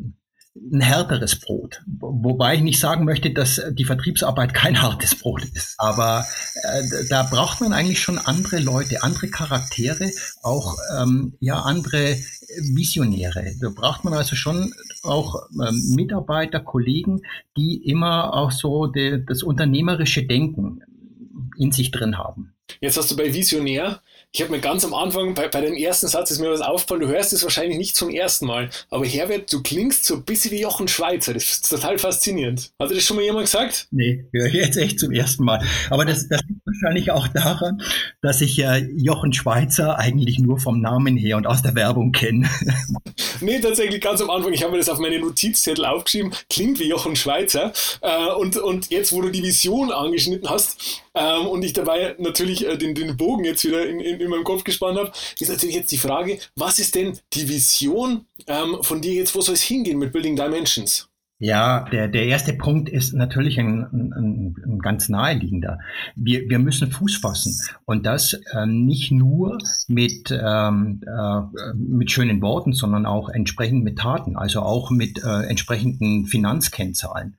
ein 0.73 0.81
härteres 0.81 1.37
Brot. 1.37 1.83
Wobei 2.01 2.57
ich 2.57 2.63
nicht 2.63 2.81
sagen 2.81 3.05
möchte, 3.05 3.31
dass 3.31 3.61
die 3.73 3.85
Vertriebsarbeit 3.85 4.55
kein 4.55 4.83
hartes 4.83 5.15
Brot 5.15 5.45
ist. 5.45 5.75
Aber 5.79 6.27
äh, 6.63 6.83
da 7.09 7.23
braucht 7.23 7.61
man 7.61 7.73
eigentlich 7.73 8.01
schon 8.01 8.19
andere 8.19 8.59
Leute, 8.59 9.03
andere 9.03 9.29
Charaktere, 9.29 10.11
auch 10.43 10.77
ähm, 10.99 11.37
ja 11.41 11.61
andere 11.61 12.17
Visionäre. 12.75 13.53
Da 13.61 13.69
braucht 13.71 14.05
man 14.05 14.15
also 14.15 14.37
schon 14.37 14.73
auch 15.03 15.49
ähm, 15.53 15.95
Mitarbeiter, 15.95 16.61
Kollegen, 16.61 17.23
die 17.57 17.77
immer 17.89 18.35
auch 18.35 18.51
so 18.51 18.87
de, 18.87 19.25
das 19.25 19.43
unternehmerische 19.43 20.27
Denken 20.27 20.83
in 21.59 21.73
sich 21.73 21.91
drin 21.91 22.19
haben. 22.19 22.55
Jetzt 22.81 22.97
hast 22.97 23.11
du 23.11 23.17
bei 23.17 23.33
Visionär, 23.33 24.03
ich 24.31 24.43
habe 24.43 24.51
mir 24.51 24.61
ganz 24.61 24.85
am 24.85 24.93
Anfang, 24.93 25.35
bei, 25.35 25.49
bei 25.49 25.63
dem 25.63 25.75
ersten 25.75 26.07
Satz 26.07 26.31
ist 26.31 26.39
mir 26.39 26.51
was 26.51 26.61
aufgefallen, 26.61 27.01
du 27.01 27.09
hörst 27.09 27.33
es 27.33 27.43
wahrscheinlich 27.43 27.79
nicht 27.79 27.97
zum 27.97 28.11
ersten 28.11 28.47
Mal, 28.47 28.69
aber 28.91 29.07
Herbert, 29.07 29.51
du 29.53 29.63
klingst 29.63 30.05
so 30.05 30.17
ein 30.17 30.25
bisschen 30.25 30.51
wie 30.51 30.61
Jochen 30.61 30.87
Schweizer, 30.87 31.33
das 31.33 31.45
ist 31.45 31.71
total 31.71 31.99
faszinierend. 31.99 32.71
Hat 32.79 32.91
dir 32.91 32.95
das 32.95 33.05
schon 33.05 33.17
mal 33.17 33.23
jemand 33.23 33.47
gesagt? 33.47 33.89
Nee, 33.91 34.27
höre 34.33 34.47
ich 34.47 34.53
jetzt 34.53 34.77
echt 34.77 35.01
zum 35.01 35.13
ersten 35.13 35.45
Mal. 35.45 35.65
Aber 35.89 36.05
das, 36.05 36.29
das 36.29 36.43
liegt 36.47 36.61
wahrscheinlich 36.67 37.11
auch 37.11 37.27
daran, 37.29 37.83
dass 38.21 38.43
ich 38.43 38.57
ja 38.57 38.77
Jochen 38.77 39.33
Schweizer 39.33 39.99
eigentlich 39.99 40.39
nur 40.39 40.59
vom 40.59 40.81
Namen 40.81 41.17
her 41.17 41.39
und 41.39 41.47
aus 41.47 41.63
der 41.63 41.75
Werbung 41.75 42.13
kenne. 42.13 42.49
nee, 43.41 43.61
tatsächlich 43.61 44.01
ganz 44.01 44.21
am 44.21 44.31
Anfang, 44.31 44.53
ich 44.53 44.63
habe 44.63 44.73
mir 44.73 44.79
das 44.79 44.89
auf 44.89 44.99
meine 44.99 45.19
Notizzettel 45.19 45.85
aufgeschrieben, 45.85 46.33
klingt 46.51 46.79
wie 46.79 46.89
Jochen 46.89 47.17
Schweizer. 47.17 47.73
Äh, 48.01 48.31
und, 48.33 48.57
und 48.57 48.91
jetzt, 48.91 49.13
wo 49.13 49.21
du 49.23 49.31
die 49.31 49.43
Vision 49.43 49.93
angeschnitten 49.93 50.49
hast, 50.49 51.03
ähm, 51.15 51.47
und 51.47 51.65
ich 51.65 51.73
dabei 51.73 52.15
natürlich 52.19 52.67
äh, 52.67 52.77
den, 52.77 52.95
den 52.95 53.17
Bogen 53.17 53.45
jetzt 53.45 53.65
wieder 53.65 53.87
in, 53.87 54.01
in, 54.01 54.21
in 54.21 54.31
meinem 54.31 54.45
Kopf 54.45 54.65
gespannt 54.65 54.99
habe, 54.99 55.13
ist 55.41 55.49
natürlich 55.49 55.75
jetzt 55.75 55.91
die 55.91 55.99
Frage, 55.99 56.39
was 56.55 56.79
ist 56.79 56.95
denn 56.95 57.19
die 57.33 57.49
Vision 57.49 58.27
ähm, 58.47 58.79
von 58.83 59.01
dir 59.01 59.15
jetzt, 59.15 59.35
wo 59.35 59.41
soll 59.41 59.55
es 59.55 59.63
hingehen 59.63 59.99
mit 59.99 60.13
Building 60.13 60.37
Dimensions? 60.37 61.08
Ja, 61.41 61.85
der, 61.93 62.09
der 62.09 62.27
erste 62.27 62.53
Punkt 62.53 62.89
ist 62.89 63.15
natürlich 63.15 63.61
ein, 63.61 63.87
ein, 63.93 64.57
ein 64.67 64.79
ganz 64.81 65.09
naheliegender. 65.09 65.79
Wir, 66.17 66.49
wir 66.51 66.59
müssen 66.59 66.91
Fuß 66.91 67.19
fassen 67.19 67.57
und 67.85 68.05
das 68.07 68.33
äh, 68.33 68.67
nicht 68.67 69.13
nur 69.13 69.59
mit, 69.87 70.33
ähm, 70.33 71.01
äh, 71.07 71.75
mit 71.77 72.11
schönen 72.11 72.43
Worten, 72.43 72.73
sondern 72.73 73.07
auch 73.07 73.29
entsprechend 73.29 73.85
mit 73.85 74.01
Taten, 74.01 74.37
also 74.37 74.63
auch 74.63 74.91
mit 74.91 75.23
äh, 75.23 75.43
entsprechenden 75.47 76.27
Finanzkennzahlen. 76.27 77.37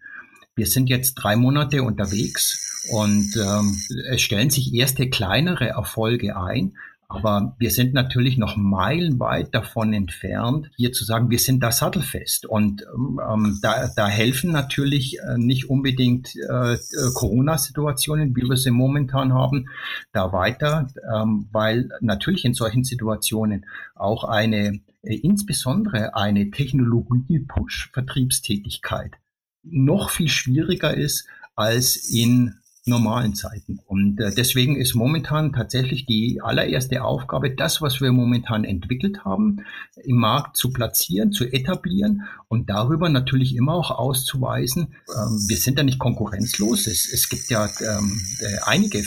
Wir 0.56 0.68
sind 0.68 0.90
jetzt 0.90 1.16
drei 1.16 1.36
Monate 1.36 1.84
unterwegs 1.84 2.86
und 2.92 3.36
ähm, 3.36 3.76
es 4.12 4.22
stellen 4.22 4.50
sich 4.50 4.74
erste 4.74 5.10
kleinere 5.10 5.68
Erfolge 5.68 6.38
ein. 6.38 6.74
Aber 7.12 7.56
wir 7.58 7.72
sind 7.72 7.96
natürlich 7.96 8.38
noch 8.38 8.56
meilenweit 8.56 9.56
davon 9.56 9.94
entfernt, 9.94 10.70
hier 10.78 10.94
zu 10.94 11.04
sagen, 11.04 11.32
wir 11.32 11.40
sind 11.40 11.64
da 11.64 11.72
sattelfest. 11.72 12.46
Und 12.46 12.84
ähm, 12.84 13.58
da, 13.64 13.90
da 13.96 14.08
helfen 14.08 14.52
natürlich 14.52 15.18
äh, 15.18 15.40
nicht 15.40 15.72
unbedingt 15.72 16.36
äh, 16.36 16.78
Corona-Situationen, 17.16 18.36
wie 18.36 18.44
wir 18.44 18.58
sie 18.58 18.70
momentan 18.70 19.34
haben, 19.34 19.70
da 20.12 20.32
weiter, 20.32 20.88
ähm, 21.12 21.48
weil 21.52 21.90
natürlich 22.00 22.46
in 22.46 22.54
solchen 22.54 22.84
Situationen 22.84 23.66
auch 23.96 24.24
eine, 24.24 24.80
äh, 25.02 25.16
insbesondere 25.16 26.16
eine 26.16 26.52
Technologie-Push-Vertriebstätigkeit 26.52 29.16
noch 29.64 30.12
viel 30.12 30.30
schwieriger 30.30 30.96
ist 30.96 31.26
als 31.56 31.96
in 31.96 32.60
normalen 32.90 33.36
Zeiten. 33.36 33.80
Und 33.86 34.20
äh, 34.20 34.32
deswegen 34.36 34.76
ist 34.76 34.96
momentan 34.96 35.54
tatsächlich 35.54 36.06
die 36.06 36.42
allererste 36.44 37.04
Aufgabe, 37.04 37.52
das, 37.52 37.82
was 37.82 38.02
wir 38.02 38.12
momentan 38.12 38.64
entwickelt 38.64 39.24
haben, 39.24 39.64
im 40.04 40.18
Markt 40.18 40.58
zu 40.58 40.72
platzieren, 40.72 41.32
zu 41.32 41.46
etablieren 41.46 42.24
und 42.48 42.70
darüber 42.70 43.10
natürlich 43.10 43.56
immer 43.56 43.74
auch 43.76 43.92
auszuweisen, 43.92 44.96
ähm, 45.16 45.46
wir 45.48 45.58
sind 45.58 45.78
ja 45.78 45.84
nicht 45.84 46.00
konkurrenzlos. 46.00 46.88
Es, 46.88 47.12
es 47.12 47.30
gibt 47.30 47.50
ja 47.50 47.66
ähm, 47.66 48.22
äh, 48.40 48.58
einige 48.66 49.04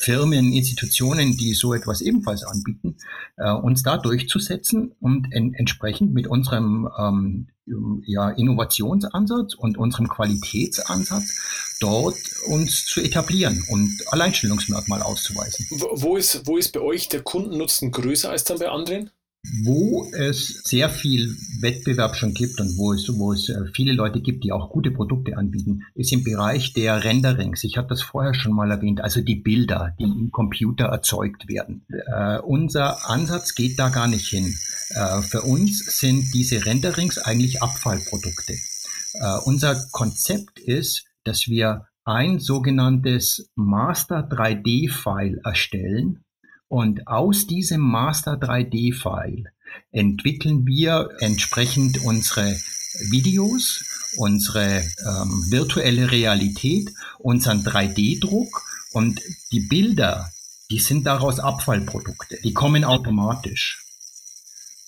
Firmen, 0.00 0.52
Institutionen, 0.52 1.36
die 1.36 1.54
so 1.54 1.74
etwas 1.74 2.00
ebenfalls 2.00 2.44
anbieten, 2.44 2.96
äh, 3.36 3.50
uns 3.50 3.82
da 3.82 3.96
durchzusetzen 3.96 4.92
und 5.00 5.32
en 5.32 5.54
entsprechend 5.54 6.14
mit 6.14 6.26
unserem 6.26 6.88
ähm, 6.98 7.48
ja, 8.06 8.30
Innovationsansatz 8.30 9.54
und 9.54 9.78
unserem 9.78 10.08
Qualitätsansatz 10.08 11.67
dort 11.80 12.18
uns 12.46 12.86
zu 12.86 13.00
etablieren 13.00 13.64
und 13.68 14.02
Alleinstellungsmerkmal 14.08 15.02
auszuweisen. 15.02 15.66
Wo 15.70 16.16
ist, 16.16 16.46
wo 16.46 16.56
ist 16.56 16.72
bei 16.72 16.80
euch 16.80 17.08
der 17.08 17.22
Kundennutzen 17.22 17.90
größer 17.90 18.30
als 18.30 18.44
dann 18.44 18.58
bei 18.58 18.68
anderen? 18.68 19.10
Wo 19.62 20.10
es 20.12 20.62
sehr 20.64 20.90
viel 20.90 21.34
Wettbewerb 21.60 22.16
schon 22.16 22.34
gibt 22.34 22.60
und 22.60 22.76
wo 22.76 22.92
es, 22.92 23.08
wo 23.08 23.32
es 23.32 23.48
äh, 23.48 23.66
viele 23.72 23.92
Leute 23.92 24.20
gibt, 24.20 24.42
die 24.42 24.50
auch 24.50 24.68
gute 24.68 24.90
Produkte 24.90 25.36
anbieten, 25.36 25.84
ist 25.94 26.12
im 26.12 26.24
Bereich 26.24 26.72
der 26.72 27.04
Renderings. 27.04 27.62
Ich 27.62 27.76
habe 27.78 27.88
das 27.88 28.02
vorher 28.02 28.34
schon 28.34 28.52
mal 28.52 28.70
erwähnt, 28.70 29.00
also 29.00 29.20
die 29.20 29.36
Bilder, 29.36 29.94
die 29.98 30.04
im 30.04 30.32
Computer 30.32 30.86
erzeugt 30.86 31.48
werden. 31.48 31.86
Äh, 31.88 32.38
unser 32.40 33.08
Ansatz 33.08 33.54
geht 33.54 33.78
da 33.78 33.90
gar 33.90 34.08
nicht 34.08 34.26
hin. 34.26 34.58
Äh, 34.90 35.22
für 35.22 35.42
uns 35.42 35.78
sind 35.98 36.34
diese 36.34 36.66
Renderings 36.66 37.18
eigentlich 37.18 37.62
Abfallprodukte. 37.62 38.54
Äh, 39.14 39.38
unser 39.44 39.86
Konzept 39.92 40.58
ist, 40.58 41.04
dass 41.28 41.46
wir 41.46 41.86
ein 42.04 42.40
sogenanntes 42.40 43.50
Master 43.54 44.20
3D-File 44.20 45.42
erstellen 45.44 46.24
und 46.68 47.06
aus 47.06 47.46
diesem 47.46 47.82
Master 47.82 48.32
3D-File 48.32 49.44
entwickeln 49.90 50.66
wir 50.66 51.10
entsprechend 51.20 52.02
unsere 52.02 52.56
Videos, 53.10 53.84
unsere 54.16 54.78
ähm, 54.78 55.44
virtuelle 55.50 56.10
Realität, 56.10 56.90
unseren 57.18 57.62
3D-Druck 57.62 58.62
und 58.92 59.20
die 59.52 59.60
Bilder, 59.60 60.30
die 60.70 60.78
sind 60.78 61.04
daraus 61.04 61.40
Abfallprodukte. 61.40 62.38
Die 62.42 62.54
kommen 62.54 62.84
automatisch. 62.84 63.84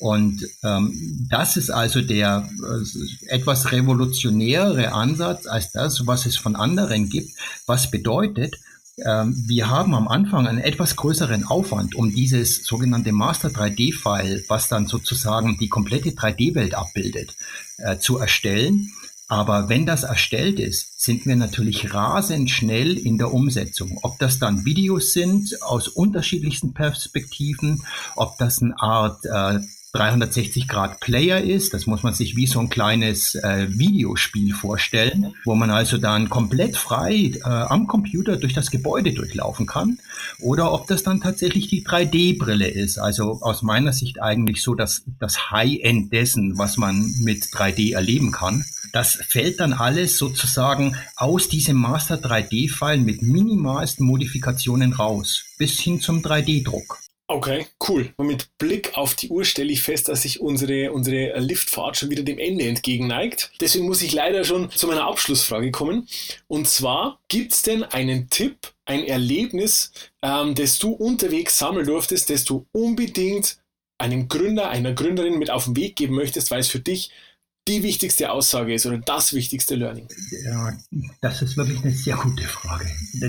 Und 0.00 0.46
ähm, 0.64 1.26
das 1.28 1.58
ist 1.58 1.70
also 1.70 2.00
der 2.00 2.48
äh, 2.58 3.34
etwas 3.34 3.70
revolutionäre 3.70 4.92
Ansatz 4.92 5.46
als 5.46 5.72
das, 5.72 6.06
was 6.06 6.24
es 6.24 6.38
von 6.38 6.56
anderen 6.56 7.10
gibt, 7.10 7.34
was 7.66 7.90
bedeutet, 7.90 8.56
ähm, 9.04 9.34
wir 9.46 9.68
haben 9.68 9.94
am 9.94 10.08
Anfang 10.08 10.46
einen 10.46 10.58
etwas 10.58 10.96
größeren 10.96 11.44
Aufwand, 11.44 11.94
um 11.94 12.14
dieses 12.14 12.64
sogenannte 12.64 13.12
Master 13.12 13.48
3D-File, 13.48 14.44
was 14.48 14.68
dann 14.68 14.86
sozusagen 14.86 15.58
die 15.58 15.68
komplette 15.68 16.10
3D-Welt 16.10 16.74
abbildet, 16.74 17.34
äh, 17.78 17.98
zu 17.98 18.18
erstellen. 18.18 18.90
Aber 19.28 19.68
wenn 19.68 19.86
das 19.86 20.02
erstellt 20.02 20.58
ist, 20.58 21.00
sind 21.00 21.24
wir 21.24 21.36
natürlich 21.36 21.94
rasend 21.94 22.50
schnell 22.50 22.98
in 22.98 23.16
der 23.16 23.32
Umsetzung. 23.32 23.98
Ob 24.02 24.18
das 24.18 24.38
dann 24.38 24.64
Videos 24.64 25.12
sind 25.12 25.62
aus 25.62 25.88
unterschiedlichsten 25.88 26.74
Perspektiven, 26.74 27.84
ob 28.16 28.38
das 28.38 28.60
eine 28.60 28.74
Art 28.80 29.24
äh, 29.26 29.60
360 29.92 30.68
Grad 30.68 31.00
Player 31.00 31.40
ist. 31.40 31.74
Das 31.74 31.86
muss 31.86 32.02
man 32.02 32.14
sich 32.14 32.36
wie 32.36 32.46
so 32.46 32.60
ein 32.60 32.70
kleines 32.70 33.34
äh, 33.34 33.66
Videospiel 33.68 34.54
vorstellen, 34.54 35.34
wo 35.44 35.54
man 35.54 35.70
also 35.70 35.98
dann 35.98 36.30
komplett 36.30 36.76
frei 36.76 37.32
äh, 37.34 37.42
am 37.44 37.86
Computer 37.86 38.36
durch 38.36 38.52
das 38.52 38.70
Gebäude 38.70 39.12
durchlaufen 39.12 39.66
kann. 39.66 39.98
Oder 40.38 40.72
ob 40.72 40.86
das 40.86 41.02
dann 41.02 41.20
tatsächlich 41.20 41.68
die 41.68 41.84
3D-Brille 41.84 42.68
ist. 42.68 42.98
Also 42.98 43.40
aus 43.40 43.62
meiner 43.62 43.92
Sicht 43.92 44.22
eigentlich 44.22 44.62
so 44.62 44.74
das, 44.74 45.02
das 45.18 45.50
High-End 45.50 46.12
dessen, 46.12 46.56
was 46.56 46.76
man 46.76 47.12
mit 47.20 47.44
3D 47.44 47.94
erleben 47.94 48.30
kann. 48.30 48.64
Das 48.92 49.14
fällt 49.28 49.60
dann 49.60 49.72
alles 49.72 50.18
sozusagen 50.18 50.96
aus 51.16 51.48
diesem 51.48 51.76
Master 51.76 52.16
3D-File 52.16 53.00
mit 53.00 53.22
minimalsten 53.22 54.06
Modifikationen 54.06 54.92
raus, 54.92 55.44
bis 55.58 55.78
hin 55.80 56.00
zum 56.00 56.22
3D-Druck. 56.22 56.98
Okay, 57.32 57.68
cool. 57.88 58.12
Und 58.16 58.26
mit 58.26 58.58
Blick 58.58 58.98
auf 58.98 59.14
die 59.14 59.28
Uhr 59.28 59.44
stelle 59.44 59.70
ich 59.70 59.82
fest, 59.82 60.08
dass 60.08 60.22
sich 60.22 60.40
unsere, 60.40 60.90
unsere 60.90 61.38
Liftfahrt 61.38 61.96
schon 61.96 62.10
wieder 62.10 62.24
dem 62.24 62.40
Ende 62.40 62.64
entgegenneigt. 62.66 63.52
Deswegen 63.60 63.86
muss 63.86 64.02
ich 64.02 64.12
leider 64.12 64.42
schon 64.42 64.68
zu 64.72 64.88
meiner 64.88 65.06
Abschlussfrage 65.06 65.70
kommen. 65.70 66.08
Und 66.48 66.66
zwar, 66.66 67.20
gibt 67.28 67.52
es 67.52 67.62
denn 67.62 67.84
einen 67.84 68.30
Tipp, 68.30 68.72
ein 68.84 69.04
Erlebnis, 69.04 69.92
ähm, 70.22 70.56
das 70.56 70.80
du 70.80 70.90
unterwegs 70.90 71.56
sammeln 71.56 71.86
durftest, 71.86 72.30
das 72.30 72.44
du 72.44 72.66
unbedingt 72.72 73.58
einem 73.98 74.26
Gründer, 74.26 74.68
einer 74.68 74.92
Gründerin 74.92 75.38
mit 75.38 75.50
auf 75.50 75.66
den 75.66 75.76
Weg 75.76 75.94
geben 75.94 76.16
möchtest, 76.16 76.50
weil 76.50 76.58
es 76.58 76.68
für 76.68 76.80
dich 76.80 77.12
die 77.68 77.82
wichtigste 77.82 78.30
Aussage 78.30 78.74
ist 78.74 78.86
oder 78.86 78.98
das 78.98 79.32
wichtigste 79.32 79.74
Learning? 79.74 80.08
Ja, 80.44 80.76
das 81.20 81.42
ist 81.42 81.56
wirklich 81.56 81.82
eine 81.82 81.92
sehr 81.92 82.16
gute 82.16 82.44
Frage. 82.44 82.86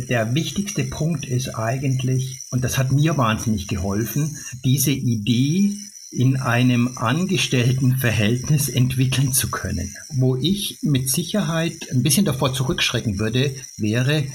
Der 0.10 0.34
wichtigste 0.34 0.84
Punkt 0.86 1.26
ist 1.26 1.50
eigentlich, 1.56 2.42
und 2.52 2.64
das 2.64 2.78
hat 2.78 2.92
mir 2.92 3.18
wahnsinnig 3.18 3.68
geholfen, 3.68 4.38
diese 4.64 4.92
Idee 4.92 5.76
in 6.12 6.36
einem 6.38 6.98
Angestelltenverhältnis 6.98 8.68
entwickeln 8.68 9.32
zu 9.32 9.50
können. 9.50 9.96
Wo 10.10 10.36
ich 10.36 10.80
mit 10.82 11.10
Sicherheit 11.10 11.90
ein 11.92 12.04
bisschen 12.04 12.26
davor 12.26 12.54
zurückschrecken 12.54 13.18
würde, 13.18 13.56
wäre, 13.78 14.26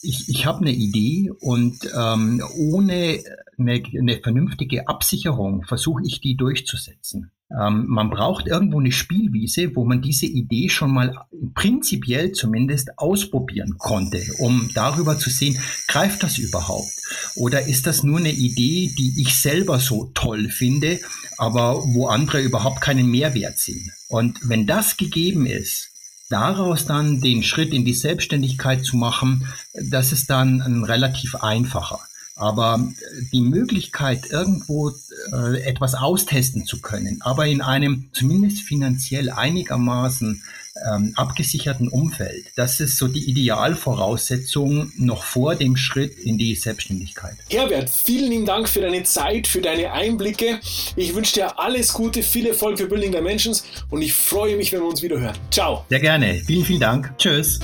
ich, 0.00 0.28
ich 0.28 0.46
habe 0.46 0.60
eine 0.60 0.72
Idee 0.72 1.30
und 1.40 1.90
ähm, 1.94 2.42
ohne 2.56 3.22
eine, 3.58 3.82
eine 3.98 4.20
vernünftige 4.22 4.88
Absicherung 4.88 5.64
versuche 5.64 6.02
ich 6.06 6.20
die 6.20 6.36
durchzusetzen. 6.36 7.30
Ähm, 7.50 7.86
man 7.88 8.10
braucht 8.10 8.46
irgendwo 8.46 8.78
eine 8.78 8.92
Spielwiese, 8.92 9.74
wo 9.74 9.84
man 9.84 10.02
diese 10.02 10.26
Idee 10.26 10.68
schon 10.68 10.92
mal 10.92 11.14
prinzipiell 11.54 12.32
zumindest 12.32 12.98
ausprobieren 12.98 13.76
konnte, 13.78 14.22
um 14.38 14.68
darüber 14.74 15.18
zu 15.18 15.30
sehen, 15.30 15.58
greift 15.86 16.22
das 16.22 16.36
überhaupt? 16.36 16.92
Oder 17.36 17.66
ist 17.66 17.86
das 17.86 18.02
nur 18.02 18.18
eine 18.18 18.32
Idee, 18.32 18.92
die 18.98 19.22
ich 19.22 19.34
selber 19.40 19.78
so 19.78 20.10
toll 20.14 20.50
finde, 20.50 21.00
aber 21.38 21.82
wo 21.94 22.08
andere 22.08 22.42
überhaupt 22.42 22.82
keinen 22.82 23.10
Mehrwert 23.10 23.58
sehen? 23.58 23.92
Und 24.08 24.38
wenn 24.42 24.66
das 24.66 24.98
gegeben 24.98 25.46
ist, 25.46 25.90
daraus 26.28 26.84
dann 26.84 27.22
den 27.22 27.42
Schritt 27.42 27.72
in 27.72 27.86
die 27.86 27.94
Selbstständigkeit 27.94 28.84
zu 28.84 28.96
machen, 28.96 29.46
das 29.72 30.12
ist 30.12 30.28
dann 30.28 30.60
ein 30.60 30.84
relativ 30.84 31.34
einfacher. 31.36 32.00
Aber 32.38 32.88
die 33.32 33.40
Möglichkeit, 33.40 34.30
irgendwo 34.30 34.90
äh, 35.32 35.60
etwas 35.62 35.94
austesten 35.94 36.66
zu 36.66 36.80
können, 36.80 37.20
aber 37.20 37.46
in 37.46 37.60
einem 37.60 38.10
zumindest 38.12 38.62
finanziell 38.62 39.30
einigermaßen 39.30 40.42
ähm, 40.88 41.12
abgesicherten 41.16 41.88
Umfeld, 41.88 42.46
das 42.54 42.78
ist 42.78 42.96
so 42.96 43.08
die 43.08 43.28
Idealvoraussetzung 43.28 44.92
noch 44.96 45.24
vor 45.24 45.56
dem 45.56 45.76
Schritt 45.76 46.16
in 46.16 46.38
die 46.38 46.54
Selbstständigkeit. 46.54 47.36
Herbert, 47.50 47.90
vielen 47.90 48.30
lieben 48.30 48.46
Dank 48.46 48.68
für 48.68 48.82
deine 48.82 49.02
Zeit, 49.02 49.48
für 49.48 49.60
deine 49.60 49.92
Einblicke. 49.92 50.60
Ich 50.94 51.14
wünsche 51.16 51.34
dir 51.34 51.58
alles 51.58 51.92
Gute, 51.92 52.22
viel 52.22 52.46
Erfolg 52.46 52.78
für 52.78 52.86
Building 52.86 53.10
Dimensions 53.10 53.64
und 53.90 54.02
ich 54.02 54.12
freue 54.12 54.56
mich, 54.56 54.72
wenn 54.72 54.80
wir 54.80 54.88
uns 54.88 55.02
wieder 55.02 55.18
hören. 55.18 55.36
Ciao. 55.50 55.84
Sehr 55.88 56.00
gerne. 56.00 56.40
Vielen, 56.46 56.64
vielen 56.64 56.80
Dank. 56.80 57.12
Tschüss. 57.18 57.58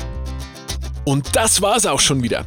Und 1.04 1.37
das 1.37 1.60
war's 1.62 1.87
auch 1.87 2.00
schon 2.00 2.22
wieder. 2.22 2.46